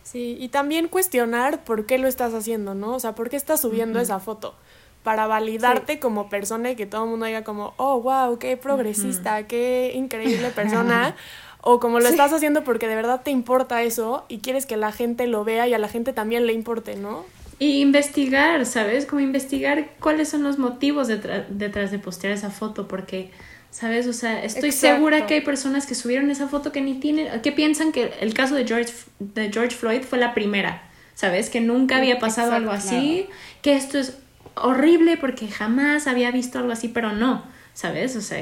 Sí, 0.03 0.37
y 0.39 0.49
también 0.49 0.87
cuestionar 0.87 1.63
por 1.63 1.85
qué 1.85 1.97
lo 1.97 2.07
estás 2.07 2.33
haciendo, 2.33 2.75
¿no? 2.75 2.95
O 2.95 2.99
sea, 2.99 3.15
¿por 3.15 3.29
qué 3.29 3.35
estás 3.35 3.61
subiendo 3.61 3.99
esa 3.99 4.19
foto? 4.19 4.55
Para 5.03 5.27
validarte 5.27 5.99
como 5.99 6.29
persona 6.29 6.71
y 6.71 6.75
que 6.75 6.85
todo 6.85 7.03
el 7.03 7.09
mundo 7.09 7.25
diga 7.25 7.43
como, 7.43 7.73
oh, 7.77 8.01
wow, 8.01 8.39
qué 8.39 8.57
progresista, 8.57 9.45
qué 9.47 9.91
increíble 9.93 10.49
persona. 10.55 11.15
o 11.61 11.79
como 11.79 11.99
lo 11.99 12.07
estás 12.07 12.33
haciendo 12.33 12.63
porque 12.63 12.87
de 12.87 12.95
verdad 12.95 13.21
te 13.23 13.31
importa 13.31 13.83
eso 13.83 14.25
y 14.29 14.39
quieres 14.39 14.65
que 14.65 14.77
la 14.77 14.91
gente 14.91 15.27
lo 15.27 15.43
vea 15.43 15.67
y 15.67 15.73
a 15.73 15.77
la 15.77 15.89
gente 15.89 16.13
también 16.13 16.45
le 16.47 16.53
importe, 16.53 16.95
¿no? 16.95 17.25
Y 17.59 17.81
investigar, 17.81 18.65
¿sabes? 18.65 19.05
Como 19.05 19.21
investigar 19.21 19.91
cuáles 19.99 20.29
son 20.29 20.43
los 20.43 20.57
motivos 20.57 21.07
detrás, 21.07 21.91
de 21.91 21.99
postear 21.99 22.33
esa 22.33 22.49
foto, 22.49 22.87
porque, 22.87 23.31
¿sabes? 23.69 24.07
O 24.07 24.13
sea, 24.13 24.43
estoy 24.43 24.71
segura 24.71 25.27
que 25.27 25.35
hay 25.35 25.41
personas 25.41 25.85
que 25.85 25.95
subieron 25.95 26.31
esa 26.31 26.47
foto 26.47 26.71
que 26.71 26.81
ni 26.81 26.95
tienen, 26.95 27.41
que 27.41 27.51
piensan 27.51 27.91
que 27.91 28.11
el 28.19 28.33
caso 28.33 28.55
de 28.55 28.65
George, 28.65 28.91
de 29.19 29.51
George 29.51 29.75
Floyd 29.75 30.01
fue 30.01 30.17
la 30.17 30.33
primera, 30.33 30.83
¿sabes? 31.13 31.49
Que 31.49 31.61
nunca 31.61 31.97
había 31.97 32.19
pasado 32.19 32.53
algo 32.53 32.71
así, 32.71 33.27
que 33.61 33.75
esto 33.75 33.99
es 33.99 34.17
horrible 34.55 35.17
porque 35.17 35.47
jamás 35.47 36.07
había 36.07 36.31
visto 36.31 36.59
algo 36.59 36.71
así, 36.71 36.87
pero 36.87 37.11
no, 37.11 37.43
¿sabes? 37.73 38.15
O 38.15 38.21
sea, 38.21 38.39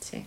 sí. 0.00 0.24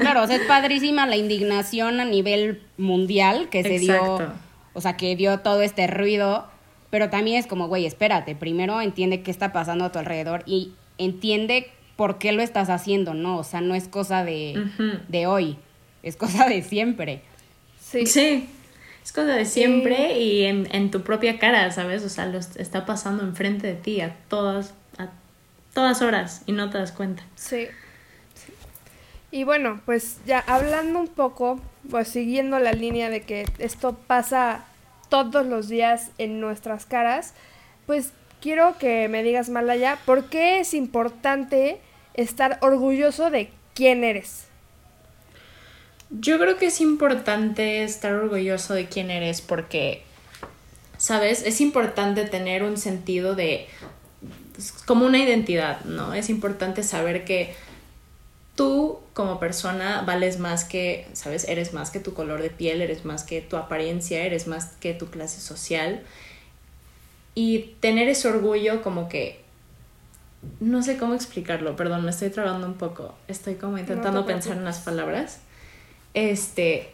Claro, 0.00 0.22
o 0.22 0.26
sea, 0.26 0.36
es 0.36 0.42
padrísima 0.42 1.06
la 1.06 1.16
indignación 1.16 2.00
a 2.00 2.04
nivel 2.04 2.62
mundial 2.76 3.48
que 3.48 3.62
se 3.62 3.78
dio, 3.78 4.32
o 4.74 4.80
sea, 4.80 4.96
que 4.96 5.16
dio 5.16 5.40
todo 5.40 5.62
este 5.62 5.86
ruido, 5.86 6.48
pero 6.90 7.10
también 7.10 7.38
es 7.38 7.46
como, 7.46 7.68
güey, 7.68 7.86
espérate, 7.86 8.34
primero 8.34 8.80
entiende 8.80 9.22
qué 9.22 9.30
está 9.30 9.52
pasando 9.52 9.86
a 9.86 9.92
tu 9.92 9.98
alrededor 9.98 10.42
y 10.46 10.72
entiende 10.98 11.70
por 11.96 12.18
qué 12.18 12.32
lo 12.32 12.42
estás 12.42 12.68
haciendo, 12.68 13.14
¿no? 13.14 13.38
O 13.38 13.44
sea, 13.44 13.60
no 13.60 13.74
es 13.74 13.88
cosa 13.88 14.24
de, 14.24 14.66
de 15.08 15.26
hoy, 15.26 15.56
es 16.02 16.16
cosa 16.16 16.46
de 16.46 16.62
siempre. 16.62 17.22
Sí. 17.80 18.06
Sí, 18.06 18.48
es 19.04 19.12
cosa 19.12 19.34
de 19.34 19.44
siempre 19.44 20.18
y 20.18 20.44
en, 20.44 20.68
en, 20.72 20.90
tu 20.90 21.02
propia 21.02 21.38
cara, 21.38 21.70
¿sabes? 21.72 22.04
O 22.04 22.08
sea, 22.08 22.26
lo 22.26 22.38
está 22.38 22.86
pasando 22.86 23.24
enfrente 23.24 23.66
de 23.66 23.74
ti 23.74 24.00
a 24.00 24.14
todas, 24.28 24.74
a 24.98 25.08
todas 25.74 26.02
horas 26.02 26.42
y 26.46 26.52
no 26.52 26.70
te 26.70 26.78
das 26.78 26.92
cuenta. 26.92 27.24
Sí. 27.34 27.66
Y 29.32 29.44
bueno, 29.44 29.80
pues 29.86 30.18
ya 30.26 30.38
hablando 30.40 31.00
un 31.00 31.08
poco, 31.08 31.58
pues 31.90 32.08
siguiendo 32.08 32.58
la 32.58 32.72
línea 32.72 33.10
de 33.10 33.22
que 33.22 33.46
esto 33.58 33.94
pasa 34.06 34.66
todos 35.08 35.46
los 35.46 35.68
días 35.68 36.10
en 36.18 36.40
nuestras 36.40 36.86
caras, 36.86 37.34
pues 37.86 38.12
quiero 38.40 38.76
que 38.78 39.08
me 39.08 39.22
digas, 39.22 39.48
Malaya, 39.48 39.98
¿por 40.04 40.26
qué 40.26 40.60
es 40.60 40.74
importante 40.74 41.80
estar 42.14 42.58
orgulloso 42.60 43.30
de 43.30 43.50
quién 43.74 44.04
eres? 44.04 44.51
Yo 46.20 46.38
creo 46.38 46.58
que 46.58 46.66
es 46.66 46.80
importante 46.82 47.84
estar 47.84 48.12
orgulloso 48.12 48.74
de 48.74 48.86
quién 48.86 49.10
eres 49.10 49.40
porque, 49.40 50.02
¿sabes? 50.98 51.42
Es 51.42 51.62
importante 51.62 52.26
tener 52.26 52.62
un 52.64 52.76
sentido 52.76 53.34
de, 53.34 53.66
como 54.84 55.06
una 55.06 55.18
identidad, 55.18 55.82
¿no? 55.86 56.12
Es 56.12 56.28
importante 56.28 56.82
saber 56.82 57.24
que 57.24 57.54
tú 58.56 58.98
como 59.14 59.40
persona 59.40 60.02
vales 60.02 60.38
más 60.38 60.64
que, 60.64 61.08
¿sabes? 61.14 61.48
Eres 61.48 61.72
más 61.72 61.90
que 61.90 61.98
tu 61.98 62.12
color 62.12 62.42
de 62.42 62.50
piel, 62.50 62.82
eres 62.82 63.06
más 63.06 63.24
que 63.24 63.40
tu 63.40 63.56
apariencia, 63.56 64.22
eres 64.22 64.46
más 64.46 64.66
que 64.80 64.92
tu 64.92 65.06
clase 65.06 65.40
social. 65.40 66.02
Y 67.34 67.74
tener 67.80 68.10
ese 68.10 68.28
orgullo 68.28 68.82
como 68.82 69.08
que... 69.08 69.40
No 70.60 70.82
sé 70.82 70.98
cómo 70.98 71.14
explicarlo, 71.14 71.74
perdón, 71.74 72.04
me 72.04 72.10
estoy 72.10 72.28
trabando 72.28 72.66
un 72.66 72.74
poco. 72.74 73.14
Estoy 73.28 73.54
como 73.54 73.78
intentando 73.78 74.26
pensar 74.26 74.58
en 74.58 74.64
las 74.64 74.80
palabras 74.80 75.40
este, 76.14 76.90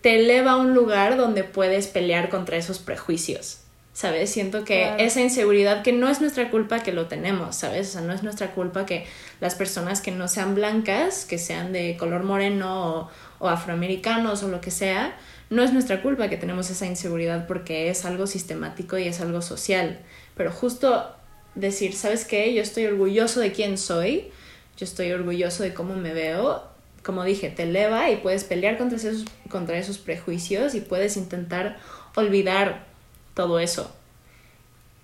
te 0.00 0.20
eleva 0.20 0.52
a 0.52 0.56
un 0.56 0.74
lugar 0.74 1.16
donde 1.16 1.44
puedes 1.44 1.86
pelear 1.86 2.28
contra 2.28 2.56
esos 2.56 2.78
prejuicios. 2.78 3.60
¿Sabes? 3.92 4.30
Siento 4.30 4.64
que 4.64 4.94
esa 4.98 5.20
inseguridad, 5.20 5.82
que 5.82 5.92
no 5.92 6.08
es 6.08 6.20
nuestra 6.20 6.52
culpa 6.52 6.84
que 6.84 6.92
lo 6.92 7.08
tenemos, 7.08 7.56
¿sabes? 7.56 7.88
O 7.88 7.92
sea, 7.94 8.00
no 8.02 8.12
es 8.12 8.22
nuestra 8.22 8.52
culpa 8.52 8.86
que 8.86 9.06
las 9.40 9.56
personas 9.56 10.00
que 10.00 10.12
no 10.12 10.28
sean 10.28 10.54
blancas, 10.54 11.24
que 11.24 11.36
sean 11.36 11.72
de 11.72 11.96
color 11.96 12.22
moreno 12.22 12.94
o, 12.94 13.10
o 13.40 13.48
afroamericanos 13.48 14.44
o 14.44 14.48
lo 14.48 14.60
que 14.60 14.70
sea, 14.70 15.16
no 15.50 15.64
es 15.64 15.72
nuestra 15.72 16.00
culpa 16.00 16.28
que 16.28 16.36
tenemos 16.36 16.70
esa 16.70 16.86
inseguridad 16.86 17.48
porque 17.48 17.90
es 17.90 18.04
algo 18.04 18.28
sistemático 18.28 18.98
y 18.98 19.08
es 19.08 19.20
algo 19.20 19.42
social. 19.42 19.98
Pero 20.36 20.52
justo 20.52 21.10
decir, 21.56 21.92
¿sabes 21.94 22.24
qué? 22.24 22.54
Yo 22.54 22.62
estoy 22.62 22.86
orgulloso 22.86 23.40
de 23.40 23.50
quién 23.50 23.78
soy, 23.78 24.30
yo 24.76 24.84
estoy 24.84 25.10
orgulloso 25.10 25.64
de 25.64 25.74
cómo 25.74 25.96
me 25.96 26.12
veo 26.14 26.62
como 27.02 27.24
dije, 27.24 27.50
te 27.50 27.64
eleva 27.64 28.10
y 28.10 28.16
puedes 28.16 28.44
pelear 28.44 28.78
contra 28.78 28.96
esos, 28.96 29.24
contra 29.48 29.78
esos 29.78 29.98
prejuicios 29.98 30.74
y 30.74 30.80
puedes 30.80 31.16
intentar 31.16 31.78
olvidar 32.14 32.86
todo 33.34 33.58
eso. 33.58 33.94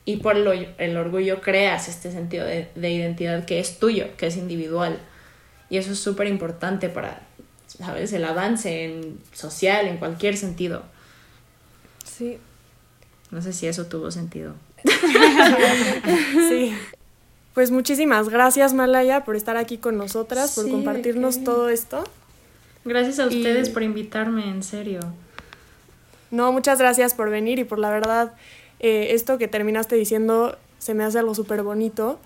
Y 0.05 0.19
por 0.19 0.37
el 0.37 0.97
orgullo 0.97 1.41
creas 1.41 1.89
este 1.89 2.13
sentido 2.13 2.45
de, 2.45 2.69
identidad 2.77 3.47
que 3.47 3.59
es 3.59 3.79
tuyo, 3.79 4.09
que 4.19 4.27
es 4.27 4.37
individual. 4.37 4.99
Y 5.71 5.79
eso 5.79 5.93
es 5.93 5.99
súper 5.99 6.27
importante 6.27 6.91
para, 6.91 7.23
¿sabes? 7.67 8.13
El 8.13 8.25
avance 8.25 8.85
en 8.85 9.19
social, 9.33 9.87
en 9.87 9.97
cualquier 9.97 10.37
sentido. 10.37 10.83
Sí. 12.05 12.39
No 13.31 13.41
sé 13.41 13.55
si 13.55 13.67
eso 13.67 13.87
tuvo 13.87 14.11
sentido. 14.11 14.55
sí. 16.49 16.75
Pues 17.55 17.71
muchísimas 17.71 18.29
gracias, 18.29 18.75
Malaya, 18.75 19.25
por 19.25 19.37
estar 19.37 19.57
aquí 19.57 19.79
con 19.79 19.97
nosotras, 19.97 20.57
por 20.57 20.69
compartirnos 20.69 21.45
todo 21.45 21.69
esto. 21.69 22.03
Gracias 22.85 23.21
a 23.21 23.27
ustedes 23.27 23.71
por 23.71 23.85
invitarme, 23.85 24.49
en 24.51 24.65
serio. 24.65 25.01
No, 26.33 26.51
muchas 26.51 26.81
gracias 26.81 27.15
por 27.15 27.31
venir 27.31 27.61
y 27.61 27.65
por 27.65 27.79
la 27.79 27.91
verdad, 27.91 28.35
eh, 28.81 29.09
esto 29.11 29.39
que 29.39 29.47
terminaste 29.47 29.95
diciendo 29.95 30.59
se 30.79 30.95
me 30.95 31.05
hace 31.05 31.21
algo 31.21 31.35
súper 31.37 31.63
bonito 31.63 32.19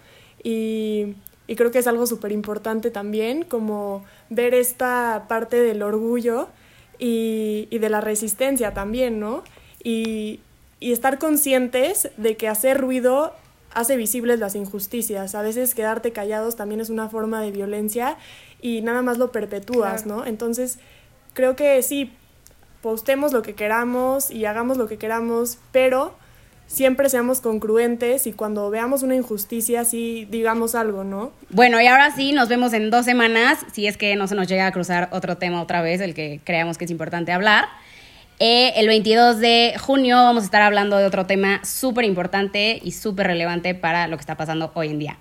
y, 0.43 1.15
y, 1.47 1.57
creo 1.57 1.71
que 1.71 1.79
es 1.79 1.87
algo 1.87 2.07
súper 2.07 2.33
importante 2.33 2.91
también, 2.91 3.45
como 3.45 4.07
ver 4.31 4.55
esta 4.55 5.27
parte 5.29 5.61
del 5.61 5.83
orgullo 5.83 6.49
y, 6.99 7.69
y 7.71 7.79
de 7.79 7.91
la 7.91 8.01
resistencia 8.01 8.73
también, 8.73 9.21
¿no? 9.21 9.45
Y, 9.85 10.41
y 10.81 10.93
estar 10.93 11.19
conscientes 11.19 12.11
de 12.17 12.37
que 12.37 12.49
hacer 12.49 12.81
ruido 12.81 13.35
hace 13.75 13.97
visibles 13.97 14.39
las 14.39 14.55
injusticias. 14.55 15.35
A 15.35 15.43
veces 15.43 15.75
quedarte 15.75 16.13
callados 16.13 16.57
también 16.57 16.81
es 16.81 16.91
una 16.91 17.09
forma 17.09 17.41
de 17.41 17.51
violencia 17.51 18.17
y 18.61 18.83
nada 18.83 19.03
más 19.03 19.19
lo 19.19 19.33
perpetúas, 19.33 20.07
¿no? 20.07 20.27
Entonces, 20.27 20.79
creo 21.35 21.57
que 21.57 21.83
sí, 21.83 22.13
postemos 22.83 23.33
lo 23.33 23.43
que 23.43 23.55
queramos 23.55 24.31
y 24.31 24.45
hagamos 24.45 24.77
lo 24.77 24.89
que 24.89 24.99
queramos, 24.99 25.59
pero 25.73 26.15
siempre 26.67 27.09
seamos 27.09 27.41
congruentes 27.41 28.27
y 28.27 28.33
cuando 28.33 28.69
veamos 28.71 29.03
una 29.03 29.17
injusticia 29.17 29.85
sí 29.85 30.27
digamos 30.31 30.75
algo, 30.75 31.03
¿no? 31.03 31.33
Bueno, 31.51 31.81
y 31.81 31.87
ahora 31.87 32.15
sí, 32.15 32.33
nos 32.33 32.49
vemos 32.49 32.73
en 32.75 32.91
dos 32.91 33.05
semanas, 33.05 33.59
si 33.73 33.87
es 33.87 33.97
que 33.97 34.15
no 34.17 34.29
se 34.29 34.35
nos 34.35 34.49
llega 34.49 34.67
a 34.67 34.73
cruzar 34.73 35.09
otro 35.13 35.39
tema 35.39 35.63
otra 35.63 35.83
vez, 35.83 36.01
el 36.01 36.15
que 36.15 36.41
creamos 36.45 36.79
que 36.79 36.85
es 36.85 36.91
importante 36.91 37.33
hablar. 37.33 37.67
Eh, 38.41 38.75
el 38.77 38.87
22 38.87 39.41
de 39.41 39.75
junio 39.81 40.17
vamos 40.17 40.45
a 40.45 40.47
estar 40.47 40.63
hablando 40.63 40.97
de 40.97 41.05
otro 41.07 41.27
tema 41.27 41.65
súper 41.65 42.05
importante 42.05 42.79
y 42.81 42.93
súper 42.93 43.27
relevante 43.27 43.75
para 43.75 44.07
lo 44.07 44.17
que 44.17 44.21
está 44.21 44.37
pasando 44.37 44.71
hoy 44.75 44.91
en 44.91 45.01
día. 45.01 45.19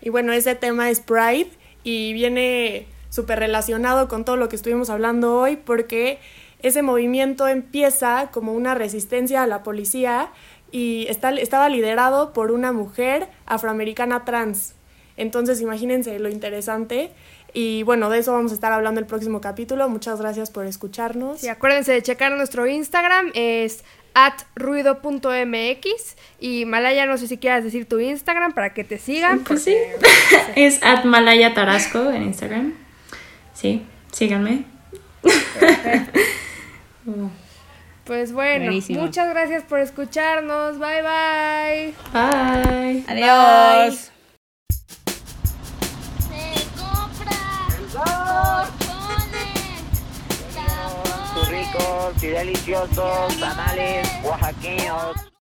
Y 0.00 0.08
bueno, 0.08 0.32
ese 0.32 0.54
tema 0.54 0.88
es 0.88 1.00
Pride 1.00 1.50
y 1.84 2.14
viene 2.14 2.86
súper 3.10 3.38
relacionado 3.38 4.08
con 4.08 4.24
todo 4.24 4.36
lo 4.36 4.48
que 4.48 4.56
estuvimos 4.56 4.88
hablando 4.88 5.38
hoy 5.38 5.56
porque 5.56 6.18
ese 6.62 6.80
movimiento 6.80 7.48
empieza 7.48 8.30
como 8.32 8.54
una 8.54 8.74
resistencia 8.74 9.42
a 9.42 9.46
la 9.46 9.62
policía 9.62 10.30
y 10.70 11.04
está, 11.10 11.30
estaba 11.32 11.68
liderado 11.68 12.32
por 12.32 12.50
una 12.50 12.72
mujer 12.72 13.28
afroamericana 13.44 14.24
trans. 14.24 14.74
Entonces 15.18 15.60
imagínense 15.60 16.18
lo 16.18 16.30
interesante. 16.30 17.10
Y 17.54 17.82
bueno, 17.82 18.08
de 18.08 18.18
eso 18.18 18.32
vamos 18.32 18.50
a 18.52 18.54
estar 18.54 18.72
hablando 18.72 19.00
el 19.00 19.06
próximo 19.06 19.40
capítulo. 19.40 19.88
Muchas 19.88 20.20
gracias 20.20 20.50
por 20.50 20.66
escucharnos. 20.66 21.44
Y 21.44 21.48
acuérdense 21.48 21.92
de 21.92 22.02
checar 22.02 22.32
nuestro 22.32 22.66
Instagram, 22.66 23.30
es 23.34 23.84
at 24.14 24.34
ruido.mx. 24.54 26.16
Y 26.40 26.64
Malaya, 26.64 27.06
no 27.06 27.18
sé 27.18 27.28
si 27.28 27.38
quieras 27.38 27.64
decir 27.64 27.86
tu 27.86 28.00
Instagram 28.00 28.52
para 28.52 28.72
que 28.72 28.84
te 28.84 28.98
sigan. 28.98 29.40
Pues 29.40 29.64
sí, 29.64 29.76
es 30.56 30.82
at 30.82 31.04
Malaya 31.04 31.54
Tarasco 31.54 32.10
en 32.10 32.22
Instagram. 32.22 32.74
Sí, 33.54 33.84
síganme. 34.12 34.64
Pues 38.04 38.32
bueno, 38.32 38.64
Buenísimo. 38.64 39.02
muchas 39.02 39.28
gracias 39.28 39.62
por 39.62 39.78
escucharnos. 39.78 40.78
Bye 40.78 41.02
bye. 41.02 41.94
Bye. 42.12 43.04
Adiós. 43.06 43.94
Se 43.94 44.11
compra 47.92 48.68
portones, 48.78 49.82
Sus 51.34 51.48
ricos 51.48 52.22
y 52.22 52.26
deliciosos 52.28 53.38
tamales 53.38 54.08
oaxaqueños. 54.24 55.26